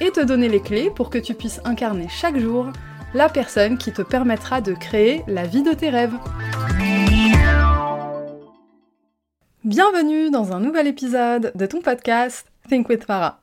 et 0.00 0.10
te 0.10 0.20
donner 0.20 0.48
les 0.48 0.60
clés 0.60 0.90
pour 0.90 1.10
que 1.10 1.18
tu 1.18 1.34
puisses 1.34 1.60
incarner 1.64 2.08
chaque 2.08 2.38
jour 2.38 2.72
la 3.12 3.28
personne 3.28 3.76
qui 3.76 3.92
te 3.92 4.02
permettra 4.02 4.60
de 4.60 4.72
créer 4.72 5.22
la 5.26 5.46
vie 5.46 5.62
de 5.62 5.72
tes 5.72 5.90
rêves. 5.90 6.14
Bienvenue 9.64 10.30
dans 10.30 10.52
un 10.52 10.60
nouvel 10.60 10.86
épisode 10.86 11.52
de 11.54 11.66
ton 11.66 11.82
podcast 11.82 12.46
Think 12.68 12.88
with 12.88 13.04
Farah. 13.04 13.40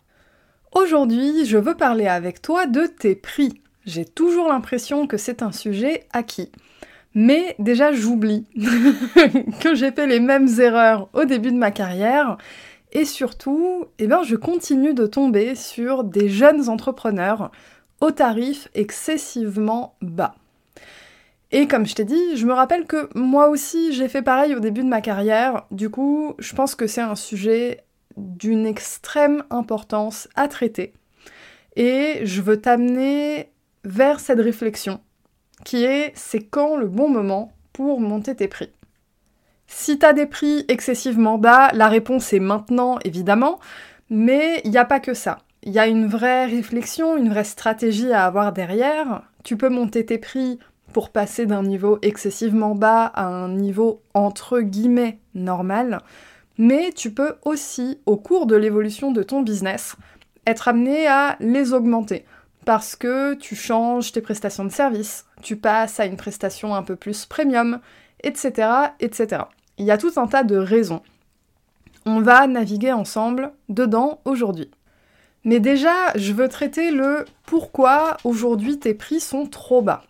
Aujourd'hui, 0.71 1.45
je 1.45 1.57
veux 1.57 1.75
parler 1.75 2.07
avec 2.07 2.41
toi 2.41 2.65
de 2.65 2.87
tes 2.87 3.15
prix. 3.15 3.61
J'ai 3.85 4.05
toujours 4.05 4.49
l'impression 4.49 5.05
que 5.05 5.17
c'est 5.17 5.41
un 5.43 5.51
sujet 5.51 6.07
acquis. 6.11 6.51
Mais 7.13 7.55
déjà, 7.59 7.91
j'oublie 7.91 8.45
que 9.61 9.75
j'ai 9.75 9.91
fait 9.91 10.07
les 10.07 10.19
mêmes 10.19 10.47
erreurs 10.59 11.09
au 11.13 11.25
début 11.25 11.51
de 11.51 11.57
ma 11.57 11.71
carrière 11.71 12.37
et 12.91 13.05
surtout, 13.05 13.85
eh 13.99 14.07
ben, 14.07 14.23
je 14.23 14.35
continue 14.35 14.93
de 14.93 15.05
tomber 15.05 15.55
sur 15.55 16.03
des 16.03 16.29
jeunes 16.29 16.69
entrepreneurs 16.69 17.51
aux 18.01 18.11
tarifs 18.11 18.69
excessivement 18.73 19.95
bas. 20.01 20.35
Et 21.51 21.67
comme 21.67 21.85
je 21.85 21.95
t'ai 21.95 22.05
dit, 22.05 22.35
je 22.35 22.45
me 22.45 22.53
rappelle 22.53 22.85
que 22.85 23.09
moi 23.15 23.49
aussi 23.49 23.93
j'ai 23.93 24.09
fait 24.09 24.21
pareil 24.21 24.53
au 24.53 24.59
début 24.59 24.83
de 24.83 24.89
ma 24.89 25.01
carrière, 25.01 25.65
du 25.71 25.89
coup 25.89 26.35
je 26.39 26.53
pense 26.53 26.75
que 26.75 26.87
c'est 26.87 27.01
un 27.01 27.15
sujet 27.15 27.83
d'une 28.17 28.65
extrême 28.65 29.43
importance 29.49 30.27
à 30.35 30.47
traiter. 30.47 30.93
Et 31.77 32.21
je 32.23 32.41
veux 32.41 32.59
t'amener 32.59 33.51
vers 33.85 34.19
cette 34.19 34.41
réflexion 34.41 34.99
qui 35.63 35.83
est 35.83 36.11
c'est 36.15 36.41
quand 36.41 36.75
le 36.75 36.87
bon 36.87 37.09
moment 37.09 37.53
pour 37.71 37.99
monter 38.01 38.35
tes 38.35 38.47
prix? 38.47 38.71
Si 39.67 39.99
t'as 39.99 40.13
des 40.13 40.25
prix 40.25 40.65
excessivement 40.69 41.37
bas, 41.37 41.69
la 41.73 41.89
réponse 41.89 42.33
est 42.33 42.39
maintenant, 42.39 42.97
évidemment, 43.03 43.59
mais 44.09 44.61
il 44.63 44.71
n'y 44.71 44.77
a 44.77 44.85
pas 44.85 44.99
que 44.99 45.13
ça. 45.13 45.39
Il 45.63 45.73
y 45.73 45.79
a 45.79 45.87
une 45.87 46.07
vraie 46.07 46.45
réflexion, 46.45 47.17
une 47.17 47.29
vraie 47.29 47.43
stratégie 47.43 48.11
à 48.11 48.25
avoir 48.25 48.53
derrière. 48.53 49.23
Tu 49.43 49.57
peux 49.57 49.69
monter 49.69 50.05
tes 50.05 50.17
prix 50.17 50.59
pour 50.93 51.09
passer 51.09 51.45
d'un 51.45 51.63
niveau 51.63 51.99
excessivement 52.01 52.73
bas 52.73 53.05
à 53.05 53.25
un 53.25 53.49
niveau 53.49 54.01
entre 54.13 54.61
guillemets 54.61 55.19
normal, 55.35 55.99
mais 56.57 56.91
tu 56.95 57.11
peux 57.13 57.35
aussi, 57.43 57.99
au 58.05 58.17
cours 58.17 58.45
de 58.45 58.55
l'évolution 58.55 59.11
de 59.11 59.21
ton 59.21 59.41
business, 59.41 59.95
être 60.45 60.69
amené 60.69 61.07
à 61.07 61.35
les 61.39 61.73
augmenter 61.73 62.25
parce 62.65 62.95
que 62.95 63.33
tu 63.35 63.55
changes 63.55 64.11
tes 64.11 64.21
prestations 64.21 64.65
de 64.65 64.71
service, 64.71 65.25
tu 65.41 65.55
passes 65.55 65.99
à 65.99 66.05
une 66.05 66.17
prestation 66.17 66.75
un 66.75 66.83
peu 66.83 66.95
plus 66.95 67.25
premium, 67.25 67.79
etc., 68.23 68.69
etc. 68.99 69.43
Il 69.77 69.85
y 69.85 69.91
a 69.91 69.97
tout 69.97 70.11
un 70.17 70.27
tas 70.27 70.43
de 70.43 70.55
raisons. 70.55 71.01
On 72.05 72.21
va 72.21 72.47
naviguer 72.47 72.93
ensemble 72.93 73.51
dedans 73.69 74.21
aujourd'hui. 74.25 74.71
Mais 75.43 75.59
déjà, 75.59 75.93
je 76.15 76.33
veux 76.33 76.49
traiter 76.49 76.91
le 76.91 77.25
pourquoi 77.45 78.17
aujourd'hui 78.23 78.79
tes 78.79 78.93
prix 78.93 79.19
sont 79.19 79.45
trop 79.45 79.81
bas. 79.81 80.03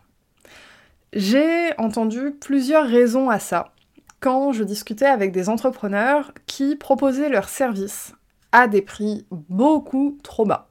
J'ai 1.13 1.77
entendu 1.77 2.31
plusieurs 2.31 2.87
raisons 2.87 3.29
à 3.29 3.39
ça 3.39 3.71
quand 4.19 4.51
je 4.51 4.63
discutais 4.63 5.05
avec 5.05 5.31
des 5.31 5.49
entrepreneurs 5.49 6.31
qui 6.47 6.75
proposaient 6.75 7.29
leurs 7.29 7.49
services 7.49 8.13
à 8.51 8.67
des 8.67 8.81
prix 8.81 9.25
beaucoup 9.31 10.17
trop 10.23 10.45
bas. 10.45 10.67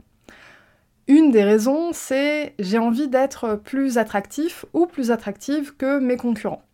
Une 1.09 1.31
des 1.31 1.45
raisons, 1.45 1.91
c'est 1.93 2.55
j'ai 2.59 2.79
envie 2.79 3.09
d'être 3.09 3.55
plus 3.55 3.99
attractif 3.99 4.65
ou 4.73 4.87
plus 4.87 5.13
attractive 5.13 5.77
que 5.77 6.01
mes 6.01 6.17
concurrents. 6.17 6.66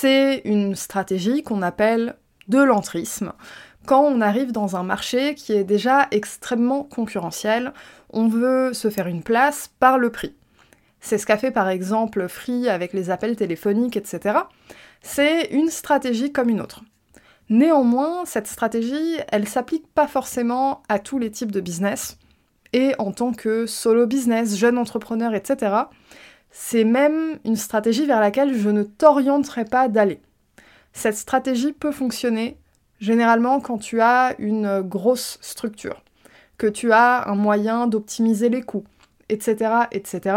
C'est 0.00 0.42
une 0.44 0.76
stratégie 0.76 1.42
qu'on 1.42 1.60
appelle 1.60 2.14
de 2.46 2.62
l'entrisme. 2.62 3.32
Quand 3.84 4.00
on 4.00 4.20
arrive 4.20 4.52
dans 4.52 4.76
un 4.76 4.84
marché 4.84 5.34
qui 5.34 5.52
est 5.52 5.64
déjà 5.64 6.06
extrêmement 6.12 6.84
concurrentiel, 6.84 7.72
on 8.10 8.28
veut 8.28 8.72
se 8.74 8.90
faire 8.90 9.08
une 9.08 9.24
place 9.24 9.72
par 9.80 9.98
le 9.98 10.10
prix. 10.10 10.36
C'est 11.00 11.18
ce 11.18 11.26
qu'a 11.26 11.36
fait 11.36 11.50
par 11.50 11.68
exemple 11.68 12.28
Free 12.28 12.68
avec 12.68 12.92
les 12.92 13.10
appels 13.10 13.34
téléphoniques, 13.34 13.96
etc. 13.96 14.38
C'est 15.02 15.48
une 15.50 15.68
stratégie 15.68 16.30
comme 16.30 16.48
une 16.48 16.60
autre. 16.60 16.84
Néanmoins, 17.48 18.24
cette 18.24 18.46
stratégie, 18.46 19.16
elle 19.32 19.48
s'applique 19.48 19.92
pas 19.94 20.06
forcément 20.06 20.84
à 20.88 21.00
tous 21.00 21.18
les 21.18 21.32
types 21.32 21.50
de 21.50 21.60
business. 21.60 22.18
Et 22.72 22.94
en 23.00 23.10
tant 23.10 23.32
que 23.32 23.66
solo 23.66 24.06
business, 24.06 24.56
jeune 24.56 24.78
entrepreneur, 24.78 25.34
etc., 25.34 25.74
c'est 26.50 26.84
même 26.84 27.38
une 27.44 27.56
stratégie 27.56 28.06
vers 28.06 28.20
laquelle 28.20 28.54
je 28.54 28.70
ne 28.70 28.82
t'orienterai 28.82 29.64
pas 29.64 29.88
d'aller. 29.88 30.20
Cette 30.92 31.16
stratégie 31.16 31.72
peut 31.72 31.92
fonctionner 31.92 32.58
généralement 33.00 33.60
quand 33.60 33.78
tu 33.78 34.00
as 34.00 34.34
une 34.38 34.80
grosse 34.80 35.38
structure, 35.40 36.02
que 36.56 36.66
tu 36.66 36.92
as 36.92 37.28
un 37.28 37.34
moyen 37.34 37.86
d'optimiser 37.86 38.48
les 38.48 38.62
coûts, 38.62 38.84
etc., 39.28 39.72
etc. 39.92 40.36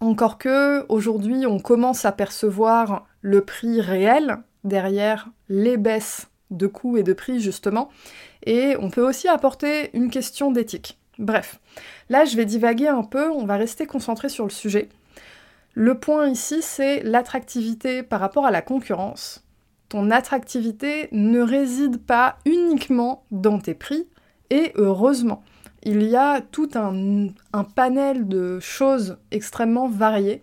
Encore 0.00 0.36
que 0.36 0.84
aujourd'hui 0.90 1.46
on 1.46 1.58
commence 1.58 2.04
à 2.04 2.12
percevoir 2.12 3.06
le 3.22 3.40
prix 3.42 3.80
réel 3.80 4.38
derrière 4.64 5.28
les 5.48 5.78
baisses 5.78 6.26
de 6.50 6.66
coûts 6.66 6.96
et 6.96 7.02
de 7.02 7.12
prix 7.12 7.40
justement, 7.40 7.88
et 8.44 8.76
on 8.78 8.90
peut 8.90 9.06
aussi 9.06 9.28
apporter 9.28 9.90
une 9.96 10.10
question 10.10 10.52
d'éthique. 10.52 10.98
Bref, 11.18 11.60
là 12.10 12.24
je 12.24 12.36
vais 12.36 12.44
divaguer 12.44 12.88
un 12.88 13.02
peu, 13.02 13.30
on 13.30 13.46
va 13.46 13.56
rester 13.56 13.86
concentré 13.86 14.28
sur 14.28 14.44
le 14.44 14.50
sujet. 14.50 14.88
Le 15.74 15.98
point 15.98 16.28
ici, 16.28 16.62
c'est 16.62 17.02
l'attractivité 17.02 18.02
par 18.02 18.20
rapport 18.20 18.46
à 18.46 18.50
la 18.50 18.62
concurrence. 18.62 19.44
Ton 19.88 20.10
attractivité 20.10 21.08
ne 21.12 21.40
réside 21.40 21.98
pas 21.98 22.38
uniquement 22.44 23.24
dans 23.30 23.58
tes 23.58 23.74
prix, 23.74 24.08
et 24.50 24.72
heureusement. 24.76 25.42
Il 25.82 26.02
y 26.02 26.16
a 26.16 26.40
tout 26.40 26.70
un, 26.74 27.64
panel 27.74 28.26
de 28.26 28.58
choses 28.58 29.18
extrêmement 29.30 29.88
variées 29.88 30.42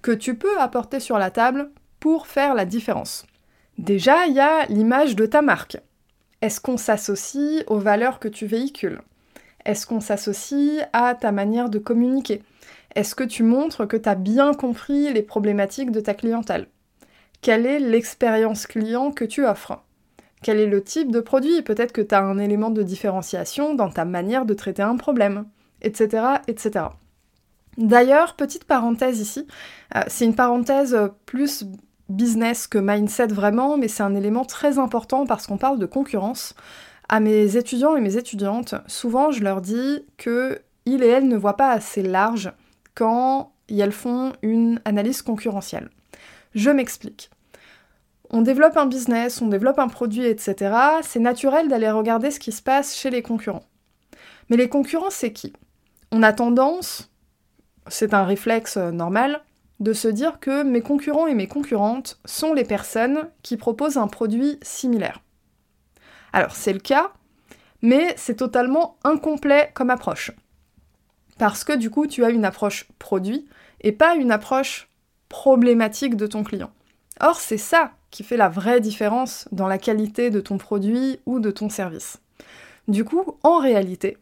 que 0.00 0.12
tu 0.12 0.36
peux 0.36 0.58
apporter 0.58 1.00
sur 1.00 1.18
la 1.18 1.30
table 1.30 1.70
pour 2.00 2.26
faire 2.26 2.54
la 2.54 2.64
différence. 2.64 3.26
Déjà, 3.76 4.26
il 4.26 4.34
y 4.34 4.40
a 4.40 4.64
l'image 4.66 5.16
de 5.16 5.26
ta 5.26 5.42
marque. 5.42 5.78
Est-ce 6.40 6.60
qu'on 6.60 6.76
s'associe 6.76 7.64
aux 7.66 7.78
valeurs 7.78 8.20
que 8.20 8.28
tu 8.28 8.46
véhicules? 8.46 9.00
Est-ce 9.68 9.86
qu'on 9.86 10.00
s'associe 10.00 10.82
à 10.94 11.14
ta 11.14 11.30
manière 11.30 11.68
de 11.68 11.78
communiquer? 11.78 12.42
Est-ce 12.94 13.14
que 13.14 13.22
tu 13.22 13.42
montres 13.42 13.86
que 13.86 13.98
tu 13.98 14.08
as 14.08 14.14
bien 14.14 14.54
compris 14.54 15.12
les 15.12 15.20
problématiques 15.20 15.90
de 15.90 16.00
ta 16.00 16.14
clientèle? 16.14 16.68
Quelle 17.42 17.66
est 17.66 17.78
l'expérience 17.78 18.66
client 18.66 19.12
que 19.12 19.26
tu 19.26 19.44
offres? 19.44 19.84
Quel 20.42 20.58
est 20.58 20.66
le 20.66 20.82
type 20.82 21.12
de 21.12 21.20
produit? 21.20 21.60
Peut-être 21.60 21.92
que 21.92 22.00
tu 22.00 22.14
as 22.14 22.22
un 22.22 22.38
élément 22.38 22.70
de 22.70 22.82
différenciation 22.82 23.74
dans 23.74 23.90
ta 23.90 24.06
manière 24.06 24.46
de 24.46 24.54
traiter 24.54 24.82
un 24.82 24.96
problème, 24.96 25.44
etc. 25.82 26.24
etc. 26.46 26.86
D'ailleurs, 27.76 28.36
petite 28.36 28.64
parenthèse 28.64 29.20
ici, 29.20 29.46
euh, 29.94 30.00
c'est 30.06 30.24
une 30.24 30.34
parenthèse 30.34 30.96
plus 31.26 31.66
business 32.08 32.66
que 32.66 32.78
mindset 32.78 33.26
vraiment, 33.26 33.76
mais 33.76 33.88
c'est 33.88 34.02
un 34.02 34.14
élément 34.14 34.46
très 34.46 34.78
important 34.78 35.26
parce 35.26 35.46
qu'on 35.46 35.58
parle 35.58 35.78
de 35.78 35.84
concurrence. 35.84 36.54
À 37.08 37.20
mes 37.20 37.56
étudiants 37.56 37.96
et 37.96 38.00
mes 38.00 38.16
étudiantes, 38.16 38.74
souvent 38.86 39.30
je 39.30 39.42
leur 39.42 39.62
dis 39.62 40.04
que 40.18 40.60
ils 40.84 41.02
et 41.02 41.06
elles 41.06 41.28
ne 41.28 41.36
voient 41.36 41.56
pas 41.56 41.70
assez 41.70 42.02
large 42.02 42.52
quand 42.94 43.52
elles 43.70 43.92
font 43.92 44.32
une 44.42 44.80
analyse 44.84 45.22
concurrentielle. 45.22 45.90
Je 46.54 46.70
m'explique. 46.70 47.30
On 48.30 48.42
développe 48.42 48.76
un 48.76 48.86
business, 48.86 49.40
on 49.40 49.48
développe 49.48 49.78
un 49.78 49.88
produit, 49.88 50.26
etc. 50.26 50.74
C'est 51.02 51.18
naturel 51.18 51.68
d'aller 51.68 51.90
regarder 51.90 52.30
ce 52.30 52.40
qui 52.40 52.52
se 52.52 52.62
passe 52.62 52.94
chez 52.94 53.08
les 53.08 53.22
concurrents. 53.22 53.64
Mais 54.50 54.56
les 54.56 54.68
concurrents, 54.68 55.10
c'est 55.10 55.32
qui? 55.32 55.54
On 56.12 56.22
a 56.22 56.32
tendance, 56.32 57.10
c'est 57.86 58.12
un 58.12 58.24
réflexe 58.24 58.76
normal, 58.76 59.42
de 59.80 59.92
se 59.92 60.08
dire 60.08 60.40
que 60.40 60.62
mes 60.62 60.80
concurrents 60.82 61.26
et 61.26 61.34
mes 61.34 61.46
concurrentes 61.46 62.20
sont 62.24 62.52
les 62.52 62.64
personnes 62.64 63.30
qui 63.42 63.56
proposent 63.56 63.96
un 63.96 64.08
produit 64.08 64.58
similaire. 64.62 65.22
Alors 66.32 66.52
c'est 66.52 66.72
le 66.72 66.78
cas, 66.78 67.12
mais 67.82 68.14
c'est 68.16 68.36
totalement 68.36 68.96
incomplet 69.04 69.70
comme 69.74 69.90
approche. 69.90 70.32
Parce 71.38 71.64
que 71.64 71.76
du 71.76 71.90
coup, 71.90 72.06
tu 72.06 72.24
as 72.24 72.30
une 72.30 72.44
approche 72.44 72.88
produit 72.98 73.46
et 73.80 73.92
pas 73.92 74.16
une 74.16 74.32
approche 74.32 74.88
problématique 75.28 76.16
de 76.16 76.26
ton 76.26 76.42
client. 76.42 76.70
Or, 77.20 77.40
c'est 77.40 77.58
ça 77.58 77.92
qui 78.10 78.24
fait 78.24 78.36
la 78.36 78.48
vraie 78.48 78.80
différence 78.80 79.48
dans 79.52 79.68
la 79.68 79.78
qualité 79.78 80.30
de 80.30 80.40
ton 80.40 80.58
produit 80.58 81.20
ou 81.26 81.40
de 81.40 81.50
ton 81.50 81.68
service. 81.68 82.18
Du 82.88 83.04
coup, 83.04 83.38
en 83.42 83.58
réalité, 83.58 84.16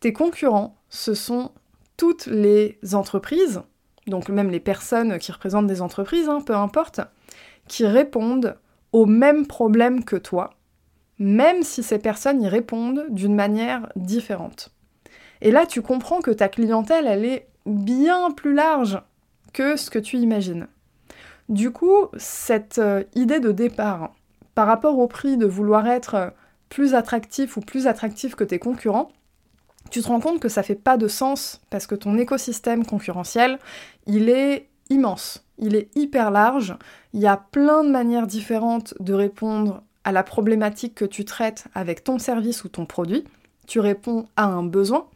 tes 0.00 0.12
concurrents 0.12 0.76
ce 0.88 1.14
sont 1.14 1.50
toutes 1.96 2.26
les 2.26 2.78
entreprises, 2.92 3.62
donc 4.06 4.28
même 4.28 4.50
les 4.50 4.60
personnes 4.60 5.18
qui 5.18 5.32
représentent 5.32 5.66
des 5.66 5.82
entreprises, 5.82 6.28
hein, 6.28 6.40
peu 6.40 6.54
importe, 6.54 7.00
qui 7.66 7.86
répondent 7.86 8.56
au 8.92 9.06
même 9.06 9.46
problème 9.46 10.04
que 10.04 10.16
toi, 10.16 10.50
même 11.18 11.62
si 11.62 11.82
ces 11.82 11.98
personnes 11.98 12.42
y 12.42 12.48
répondent 12.48 13.06
d'une 13.08 13.34
manière 13.34 13.88
différente. 13.96 14.70
Et 15.40 15.50
là, 15.50 15.66
tu 15.66 15.82
comprends 15.82 16.20
que 16.20 16.30
ta 16.30 16.48
clientèle, 16.48 17.06
elle 17.06 17.24
est 17.24 17.48
bien 17.66 18.30
plus 18.30 18.54
large 18.54 19.00
que 19.52 19.76
ce 19.76 19.90
que 19.90 19.98
tu 19.98 20.16
imagines. 20.18 20.68
Du 21.48 21.70
coup, 21.70 22.06
cette 22.16 22.78
euh, 22.78 23.04
idée 23.14 23.40
de 23.40 23.52
départ, 23.52 24.14
par 24.54 24.66
rapport 24.66 24.98
au 24.98 25.06
prix 25.06 25.36
de 25.36 25.46
vouloir 25.46 25.86
être 25.86 26.32
plus 26.68 26.94
attractif 26.94 27.56
ou 27.56 27.60
plus 27.60 27.86
attractif 27.86 28.34
que 28.34 28.44
tes 28.44 28.58
concurrents, 28.58 29.12
tu 29.90 30.02
te 30.02 30.08
rends 30.08 30.20
compte 30.20 30.40
que 30.40 30.48
ça 30.48 30.62
fait 30.62 30.74
pas 30.74 30.96
de 30.96 31.08
sens 31.08 31.60
parce 31.70 31.86
que 31.86 31.94
ton 31.94 32.18
écosystème 32.18 32.84
concurrentiel, 32.84 33.58
il 34.06 34.28
est 34.28 34.68
immense, 34.90 35.44
il 35.58 35.76
est 35.76 35.94
hyper 35.96 36.30
large, 36.30 36.76
il 37.12 37.20
y 37.20 37.26
a 37.26 37.36
plein 37.36 37.84
de 37.84 37.90
manières 37.90 38.26
différentes 38.26 38.94
de 38.98 39.14
répondre 39.14 39.82
la 40.12 40.22
problématique 40.22 40.94
que 40.94 41.04
tu 41.04 41.24
traites 41.24 41.64
avec 41.74 42.04
ton 42.04 42.18
service 42.18 42.64
ou 42.64 42.68
ton 42.68 42.86
produit, 42.86 43.24
tu 43.66 43.80
réponds 43.80 44.26
à 44.36 44.44
un 44.44 44.62
besoin, 44.62 45.06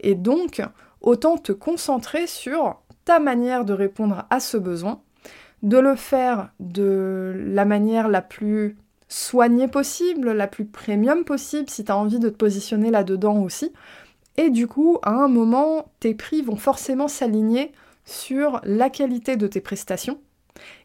et 0.00 0.14
donc 0.14 0.62
autant 1.00 1.36
te 1.36 1.52
concentrer 1.52 2.26
sur 2.26 2.80
ta 3.04 3.18
manière 3.18 3.64
de 3.64 3.72
répondre 3.72 4.26
à 4.30 4.40
ce 4.40 4.56
besoin, 4.56 5.00
de 5.62 5.78
le 5.78 5.96
faire 5.96 6.50
de 6.60 7.34
la 7.46 7.64
manière 7.64 8.08
la 8.08 8.22
plus 8.22 8.76
soignée 9.08 9.68
possible, 9.68 10.32
la 10.32 10.46
plus 10.46 10.64
premium 10.64 11.24
possible 11.24 11.70
si 11.70 11.84
tu 11.84 11.92
as 11.92 11.96
envie 11.96 12.18
de 12.18 12.28
te 12.28 12.36
positionner 12.36 12.90
là-dedans 12.90 13.38
aussi, 13.38 13.72
et 14.36 14.50
du 14.50 14.66
coup, 14.66 14.98
à 15.02 15.12
un 15.12 15.28
moment, 15.28 15.86
tes 16.00 16.14
prix 16.14 16.42
vont 16.42 16.56
forcément 16.56 17.08
s'aligner 17.08 17.72
sur 18.04 18.60
la 18.64 18.90
qualité 18.90 19.36
de 19.36 19.46
tes 19.46 19.60
prestations 19.60 20.18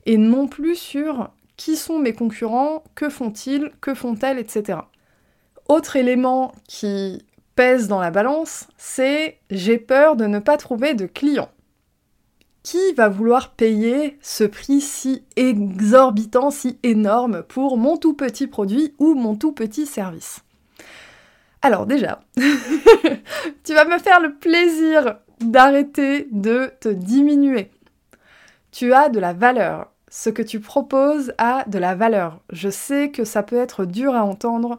et 0.06 0.18
non 0.18 0.48
plus 0.48 0.76
sur 0.76 1.32
qui 1.60 1.76
sont 1.76 2.00
mes 2.00 2.14
concurrents, 2.14 2.86
que 2.96 3.10
font-ils, 3.10 3.70
que 3.82 3.94
font-elles, 3.94 4.40
etc. 4.40 4.80
Autre 5.68 5.98
élément 5.98 6.54
qui 6.70 7.22
pèse 7.56 7.90
dans 7.90 8.00
la 8.00 8.12
balance, 8.12 8.68
c'est 8.78 9.40
j'ai 9.52 9.78
peur 9.78 10.16
de 10.16 10.26
ne 10.26 10.40
pas 10.40 10.56
trouver 10.56 10.94
de 10.94 11.06
clients. 11.06 11.50
Qui 12.64 12.94
va 12.96 13.10
vouloir 13.10 13.52
payer 13.52 14.18
ce 14.22 14.46
prix 14.46 14.80
si 14.80 15.26
exorbitant, 15.36 16.50
si 16.50 16.80
énorme 16.84 17.44
pour 17.44 17.78
mon 17.78 17.98
tout 17.98 18.14
petit 18.14 18.48
produit 18.48 18.96
ou 18.98 19.14
mon 19.14 19.36
tout 19.36 19.52
petit 19.52 19.86
service? 19.86 20.40
Alors 21.62 21.86
déjà, 21.86 22.22
tu 23.66 23.74
vas 23.74 23.84
me 23.84 24.00
faire 24.00 24.22
le 24.22 24.34
plaisir 24.36 25.18
d'arrêter 25.42 26.30
de 26.32 26.72
te 26.80 26.88
diminuer. 26.88 27.70
Tu 28.72 28.94
as 28.94 29.10
de 29.10 29.20
la 29.20 29.34
valeur. 29.34 29.92
Ce 30.10 30.30
que 30.30 30.42
tu 30.42 30.60
proposes 30.60 31.34
a 31.38 31.64
de 31.68 31.78
la 31.78 31.96
valeur. 31.96 32.40
Je 32.52 32.70
sais 32.70 33.12
que 33.12 33.24
ça 33.24 33.44
peut 33.44 33.58
être 33.58 33.86
dur 33.86 34.16
à 34.16 34.24
entendre, 34.24 34.78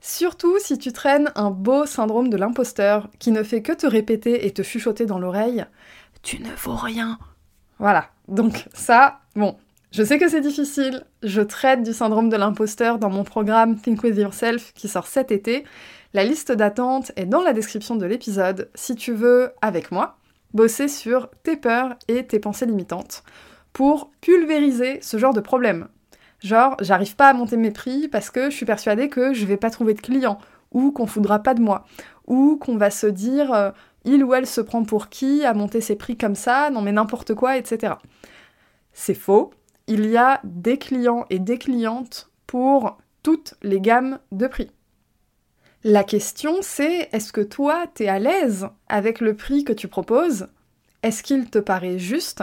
surtout 0.00 0.58
si 0.58 0.78
tu 0.78 0.92
traînes 0.92 1.30
un 1.34 1.50
beau 1.50 1.86
syndrome 1.86 2.28
de 2.28 2.36
l'imposteur 2.36 3.08
qui 3.18 3.30
ne 3.30 3.42
fait 3.42 3.62
que 3.62 3.72
te 3.72 3.86
répéter 3.86 4.46
et 4.46 4.52
te 4.52 4.62
chuchoter 4.62 5.06
dans 5.06 5.18
l'oreille 5.18 5.64
Tu 6.22 6.42
ne 6.42 6.50
vaux 6.50 6.76
rien. 6.76 7.18
Voilà. 7.78 8.10
Donc 8.28 8.66
ça, 8.74 9.20
bon, 9.36 9.56
je 9.90 10.02
sais 10.02 10.18
que 10.18 10.28
c'est 10.28 10.42
difficile. 10.42 11.04
Je 11.22 11.40
traite 11.40 11.82
du 11.82 11.94
syndrome 11.94 12.28
de 12.28 12.36
l'imposteur 12.36 12.98
dans 12.98 13.10
mon 13.10 13.24
programme 13.24 13.80
Think 13.80 14.02
With 14.02 14.18
Yourself 14.18 14.74
qui 14.74 14.86
sort 14.86 15.06
cet 15.06 15.32
été. 15.32 15.64
La 16.12 16.24
liste 16.24 16.52
d'attente 16.52 17.10
est 17.16 17.26
dans 17.26 17.42
la 17.42 17.54
description 17.54 17.96
de 17.96 18.04
l'épisode 18.04 18.68
si 18.74 18.94
tu 18.94 19.12
veux, 19.12 19.52
avec 19.62 19.90
moi, 19.92 20.18
bosser 20.52 20.88
sur 20.88 21.30
tes 21.42 21.56
peurs 21.56 21.96
et 22.08 22.26
tes 22.26 22.38
pensées 22.38 22.66
limitantes 22.66 23.22
pour 23.78 24.10
pulvériser 24.20 24.98
ce 25.02 25.18
genre 25.18 25.32
de 25.32 25.40
problème. 25.40 25.86
Genre, 26.40 26.76
j'arrive 26.80 27.14
pas 27.14 27.28
à 27.28 27.32
monter 27.32 27.56
mes 27.56 27.70
prix 27.70 28.08
parce 28.08 28.28
que 28.28 28.50
je 28.50 28.56
suis 28.56 28.66
persuadée 28.66 29.08
que 29.08 29.32
je 29.32 29.46
vais 29.46 29.56
pas 29.56 29.70
trouver 29.70 29.94
de 29.94 30.00
clients, 30.00 30.40
ou 30.72 30.90
qu'on 30.90 31.06
foudra 31.06 31.38
pas 31.44 31.54
de 31.54 31.62
moi, 31.62 31.84
ou 32.26 32.56
qu'on 32.56 32.76
va 32.76 32.90
se 32.90 33.06
dire 33.06 33.52
euh, 33.52 33.70
il 34.04 34.24
ou 34.24 34.34
elle 34.34 34.48
se 34.48 34.60
prend 34.60 34.82
pour 34.82 35.10
qui 35.10 35.44
à 35.44 35.54
monter 35.54 35.80
ses 35.80 35.94
prix 35.94 36.16
comme 36.16 36.34
ça, 36.34 36.70
non 36.70 36.82
mais 36.82 36.90
n'importe 36.90 37.34
quoi, 37.34 37.56
etc. 37.56 37.94
C'est 38.92 39.14
faux. 39.14 39.52
Il 39.86 40.06
y 40.06 40.16
a 40.16 40.40
des 40.42 40.78
clients 40.78 41.24
et 41.30 41.38
des 41.38 41.58
clientes 41.58 42.32
pour 42.48 42.98
toutes 43.22 43.54
les 43.62 43.80
gammes 43.80 44.18
de 44.32 44.48
prix. 44.48 44.72
La 45.84 46.02
question 46.02 46.56
c'est 46.62 47.10
est-ce 47.12 47.32
que 47.32 47.42
toi 47.42 47.86
t'es 47.94 48.08
à 48.08 48.18
l'aise 48.18 48.66
avec 48.88 49.20
le 49.20 49.34
prix 49.34 49.62
que 49.62 49.72
tu 49.72 49.86
proposes? 49.86 50.48
Est-ce 51.04 51.22
qu'il 51.22 51.48
te 51.48 51.60
paraît 51.60 52.00
juste? 52.00 52.42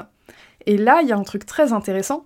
Et 0.66 0.78
là 0.78 1.02
il 1.02 1.08
y 1.08 1.12
a 1.12 1.18
un 1.18 1.24
truc 1.24 1.46
très 1.46 1.74
intéressant, 1.74 2.26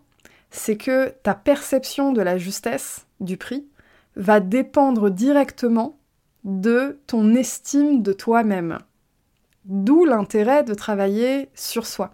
c'est 0.51 0.77
que 0.77 1.09
ta 1.23 1.35
perception 1.35 2.11
de 2.11 2.21
la 2.21 2.37
justesse 2.37 3.05
du 3.19 3.37
prix 3.37 3.67
va 4.15 4.39
dépendre 4.39 5.09
directement 5.09 5.97
de 6.43 6.99
ton 7.07 7.35
estime 7.35 8.01
de 8.01 8.13
toi-même. 8.13 8.79
D'où 9.65 10.05
l'intérêt 10.05 10.63
de 10.63 10.73
travailler 10.73 11.49
sur 11.53 11.85
soi, 11.85 12.11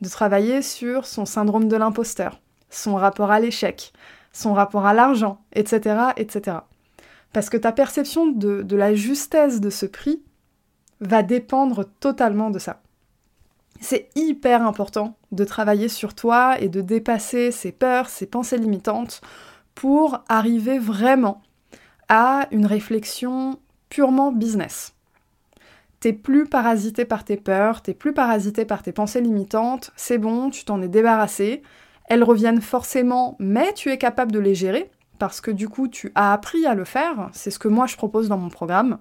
de 0.00 0.08
travailler 0.08 0.62
sur 0.62 1.06
son 1.06 1.24
syndrome 1.24 1.68
de 1.68 1.76
l'imposteur, 1.76 2.40
son 2.70 2.94
rapport 2.94 3.30
à 3.30 3.40
l'échec, 3.40 3.92
son 4.32 4.54
rapport 4.54 4.86
à 4.86 4.94
l'argent, 4.94 5.42
etc., 5.52 5.96
etc. 6.16 6.58
Parce 7.32 7.48
que 7.48 7.56
ta 7.56 7.72
perception 7.72 8.26
de, 8.26 8.76
la 8.76 8.94
justesse 8.94 9.60
de 9.60 9.70
ce 9.70 9.86
prix 9.86 10.22
va 11.00 11.22
dépendre 11.22 11.86
totalement 12.00 12.50
de 12.50 12.58
ça. 12.58 12.81
C'est 13.82 14.10
hyper 14.14 14.64
important 14.64 15.16
de 15.32 15.44
travailler 15.44 15.88
sur 15.88 16.14
toi 16.14 16.56
et 16.60 16.68
de 16.68 16.80
dépasser 16.80 17.50
ses 17.50 17.72
peurs, 17.72 18.08
ses 18.08 18.26
pensées 18.26 18.56
limitantes 18.56 19.20
pour 19.74 20.22
arriver 20.28 20.78
vraiment 20.78 21.42
à 22.08 22.46
une 22.52 22.64
réflexion 22.64 23.58
purement 23.88 24.30
business. 24.30 24.94
T'es 25.98 26.12
plus 26.12 26.46
parasité 26.46 27.04
par 27.04 27.24
tes 27.24 27.36
peurs, 27.36 27.82
t'es 27.82 27.92
plus 27.92 28.12
parasité 28.12 28.64
par 28.64 28.84
tes 28.84 28.92
pensées 28.92 29.20
limitantes, 29.20 29.90
c'est 29.96 30.18
bon, 30.18 30.50
tu 30.50 30.64
t'en 30.64 30.80
es 30.80 30.88
débarrassé. 30.88 31.62
Elles 32.08 32.22
reviennent 32.22 32.60
forcément, 32.60 33.36
mais 33.40 33.72
tu 33.72 33.90
es 33.90 33.98
capable 33.98 34.30
de 34.30 34.38
les 34.38 34.54
gérer 34.54 34.92
parce 35.18 35.40
que 35.40 35.50
du 35.50 35.68
coup 35.68 35.88
tu 35.88 36.12
as 36.14 36.32
appris 36.32 36.66
à 36.66 36.74
le 36.74 36.84
faire, 36.84 37.30
c'est 37.32 37.50
ce 37.50 37.58
que 37.58 37.68
moi 37.68 37.86
je 37.86 37.96
propose 37.96 38.28
dans 38.28 38.38
mon 38.38 38.48
programme. 38.48 38.98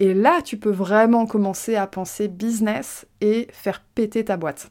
Et 0.00 0.14
là, 0.14 0.40
tu 0.42 0.56
peux 0.56 0.70
vraiment 0.70 1.26
commencer 1.26 1.76
à 1.76 1.86
penser 1.86 2.26
business 2.26 3.06
et 3.20 3.46
faire 3.52 3.82
péter 3.94 4.24
ta 4.24 4.36
boîte. 4.36 4.70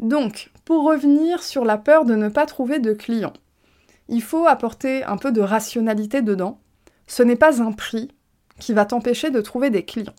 Donc, 0.00 0.50
pour 0.64 0.84
revenir 0.84 1.42
sur 1.42 1.64
la 1.64 1.78
peur 1.78 2.04
de 2.04 2.14
ne 2.14 2.28
pas 2.28 2.46
trouver 2.46 2.80
de 2.80 2.92
clients, 2.92 3.32
il 4.08 4.22
faut 4.22 4.46
apporter 4.46 5.04
un 5.04 5.16
peu 5.16 5.32
de 5.32 5.40
rationalité 5.40 6.20
dedans. 6.20 6.58
Ce 7.06 7.22
n'est 7.22 7.36
pas 7.36 7.62
un 7.62 7.72
prix 7.72 8.10
qui 8.58 8.72
va 8.72 8.84
t'empêcher 8.84 9.30
de 9.30 9.40
trouver 9.40 9.70
des 9.70 9.84
clients. 9.84 10.14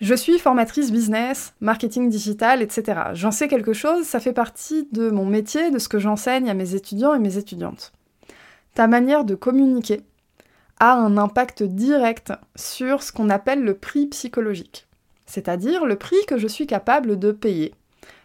Je 0.00 0.14
suis 0.14 0.38
formatrice 0.38 0.90
business, 0.90 1.54
marketing 1.60 2.08
digital, 2.08 2.60
etc. 2.60 3.00
J'en 3.12 3.30
sais 3.30 3.46
quelque 3.46 3.72
chose, 3.72 4.04
ça 4.04 4.18
fait 4.18 4.32
partie 4.32 4.88
de 4.90 5.10
mon 5.10 5.26
métier, 5.26 5.70
de 5.70 5.78
ce 5.78 5.88
que 5.88 6.00
j'enseigne 6.00 6.50
à 6.50 6.54
mes 6.54 6.74
étudiants 6.74 7.14
et 7.14 7.20
mes 7.20 7.36
étudiantes 7.36 7.92
ta 8.74 8.86
manière 8.86 9.24
de 9.24 9.34
communiquer 9.34 10.02
a 10.82 10.94
un 10.94 11.16
impact 11.16 11.62
direct 11.62 12.32
sur 12.56 13.04
ce 13.04 13.12
qu'on 13.12 13.30
appelle 13.30 13.62
le 13.62 13.74
prix 13.74 14.08
psychologique, 14.08 14.88
c'est-à-dire 15.26 15.86
le 15.86 15.94
prix 15.94 16.16
que 16.26 16.38
je 16.38 16.48
suis 16.48 16.66
capable 16.66 17.20
de 17.20 17.30
payer, 17.30 17.72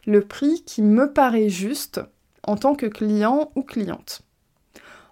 le 0.08 0.22
prix 0.22 0.64
qui 0.66 0.82
me 0.82 1.14
paraît 1.14 1.50
juste 1.50 2.02
en 2.42 2.56
tant 2.56 2.74
que 2.74 2.88
client 2.88 3.52
ou 3.56 3.62
cliente. 3.62 4.24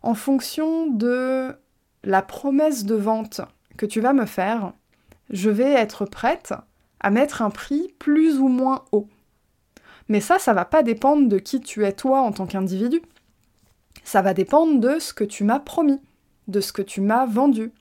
En 0.02 0.16
fonction 0.16 0.88
de 0.88 1.56
la 2.04 2.24
promesse 2.24 2.84
de 2.84 2.96
vente 2.96 3.42
que 3.78 3.86
tu 3.86 4.02
vas 4.02 4.14
me 4.14 4.26
faire, 4.26 4.74
je 5.30 5.52
vais 5.52 5.72
être 5.72 6.06
prête 6.06 6.56
à 7.00 7.12
mettre 7.12 7.44
un 7.44 7.52
prix 7.52 7.94
plus 8.00 8.40
ou 8.40 8.48
moins 8.48 8.86
haut. 8.92 9.08
Mais 10.10 10.20
ça, 10.20 10.40
ça 10.40 10.54
va 10.54 10.66
pas 10.66 10.82
dépendre 10.82 11.30
de 11.30 11.38
qui 11.38 11.62
tu 11.62 11.86
es 11.86 11.94
toi 11.94 12.22
en 12.22 12.32
tant 12.32 12.48
qu'individu. 12.48 13.04
Ça 14.04 14.24
va 14.24 14.34
dépendre 14.34 14.80
de 14.80 14.98
ce 14.98 15.14
que 15.14 15.24
tu 15.24 15.44
m'as 15.44 15.60
promis, 15.60 16.02
de 16.48 16.62
ce 16.62 16.72
que 16.74 16.82
tu 16.82 17.02
m'as 17.02 17.26
vendu, 17.26 17.72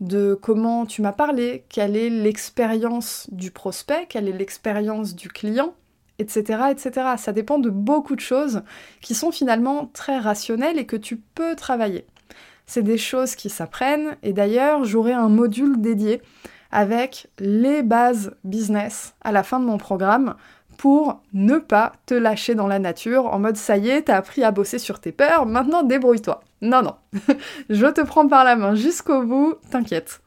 de 0.00 0.38
comment 0.40 0.86
tu 0.86 1.02
m'as 1.02 1.12
parlé, 1.12 1.64
quelle 1.68 1.96
est 1.96 2.10
l'expérience 2.10 3.28
du 3.30 3.50
prospect, 3.50 4.06
quelle 4.08 4.28
est 4.28 4.36
l'expérience 4.36 5.14
du 5.14 5.28
client, 5.28 5.74
etc., 6.18 6.64
etc. 6.70 6.92
Ça 7.16 7.32
dépend 7.32 7.58
de 7.58 7.70
beaucoup 7.70 8.16
de 8.16 8.20
choses 8.20 8.62
qui 9.00 9.14
sont 9.14 9.32
finalement 9.32 9.90
très 9.92 10.18
rationnelles 10.18 10.78
et 10.78 10.86
que 10.86 10.96
tu 10.96 11.16
peux 11.16 11.54
travailler. 11.54 12.06
C'est 12.66 12.82
des 12.82 12.98
choses 12.98 13.34
qui 13.34 13.50
s'apprennent 13.50 14.16
et 14.22 14.32
d'ailleurs 14.32 14.84
j'aurai 14.84 15.12
un 15.12 15.28
module 15.28 15.80
dédié 15.80 16.22
avec 16.70 17.28
les 17.38 17.82
bases 17.82 18.34
business 18.42 19.14
à 19.22 19.32
la 19.32 19.42
fin 19.42 19.60
de 19.60 19.64
mon 19.64 19.78
programme 19.78 20.34
pour 20.76 21.22
ne 21.32 21.58
pas 21.58 21.92
te 22.06 22.14
lâcher 22.14 22.54
dans 22.54 22.66
la 22.66 22.78
nature 22.78 23.26
en 23.26 23.38
mode 23.38 23.56
ça 23.56 23.76
y 23.76 23.90
est, 23.90 24.02
t'as 24.02 24.16
appris 24.16 24.42
à 24.42 24.50
bosser 24.50 24.78
sur 24.78 25.00
tes 25.00 25.12
peurs, 25.12 25.46
maintenant 25.46 25.82
débrouille-toi. 25.82 26.42
Non, 26.64 26.80
non, 26.80 26.96
je 27.68 27.86
te 27.86 28.00
prends 28.00 28.26
par 28.26 28.42
la 28.42 28.56
main 28.56 28.74
jusqu'au 28.74 29.22
bout, 29.22 29.56
t'inquiète. 29.70 30.22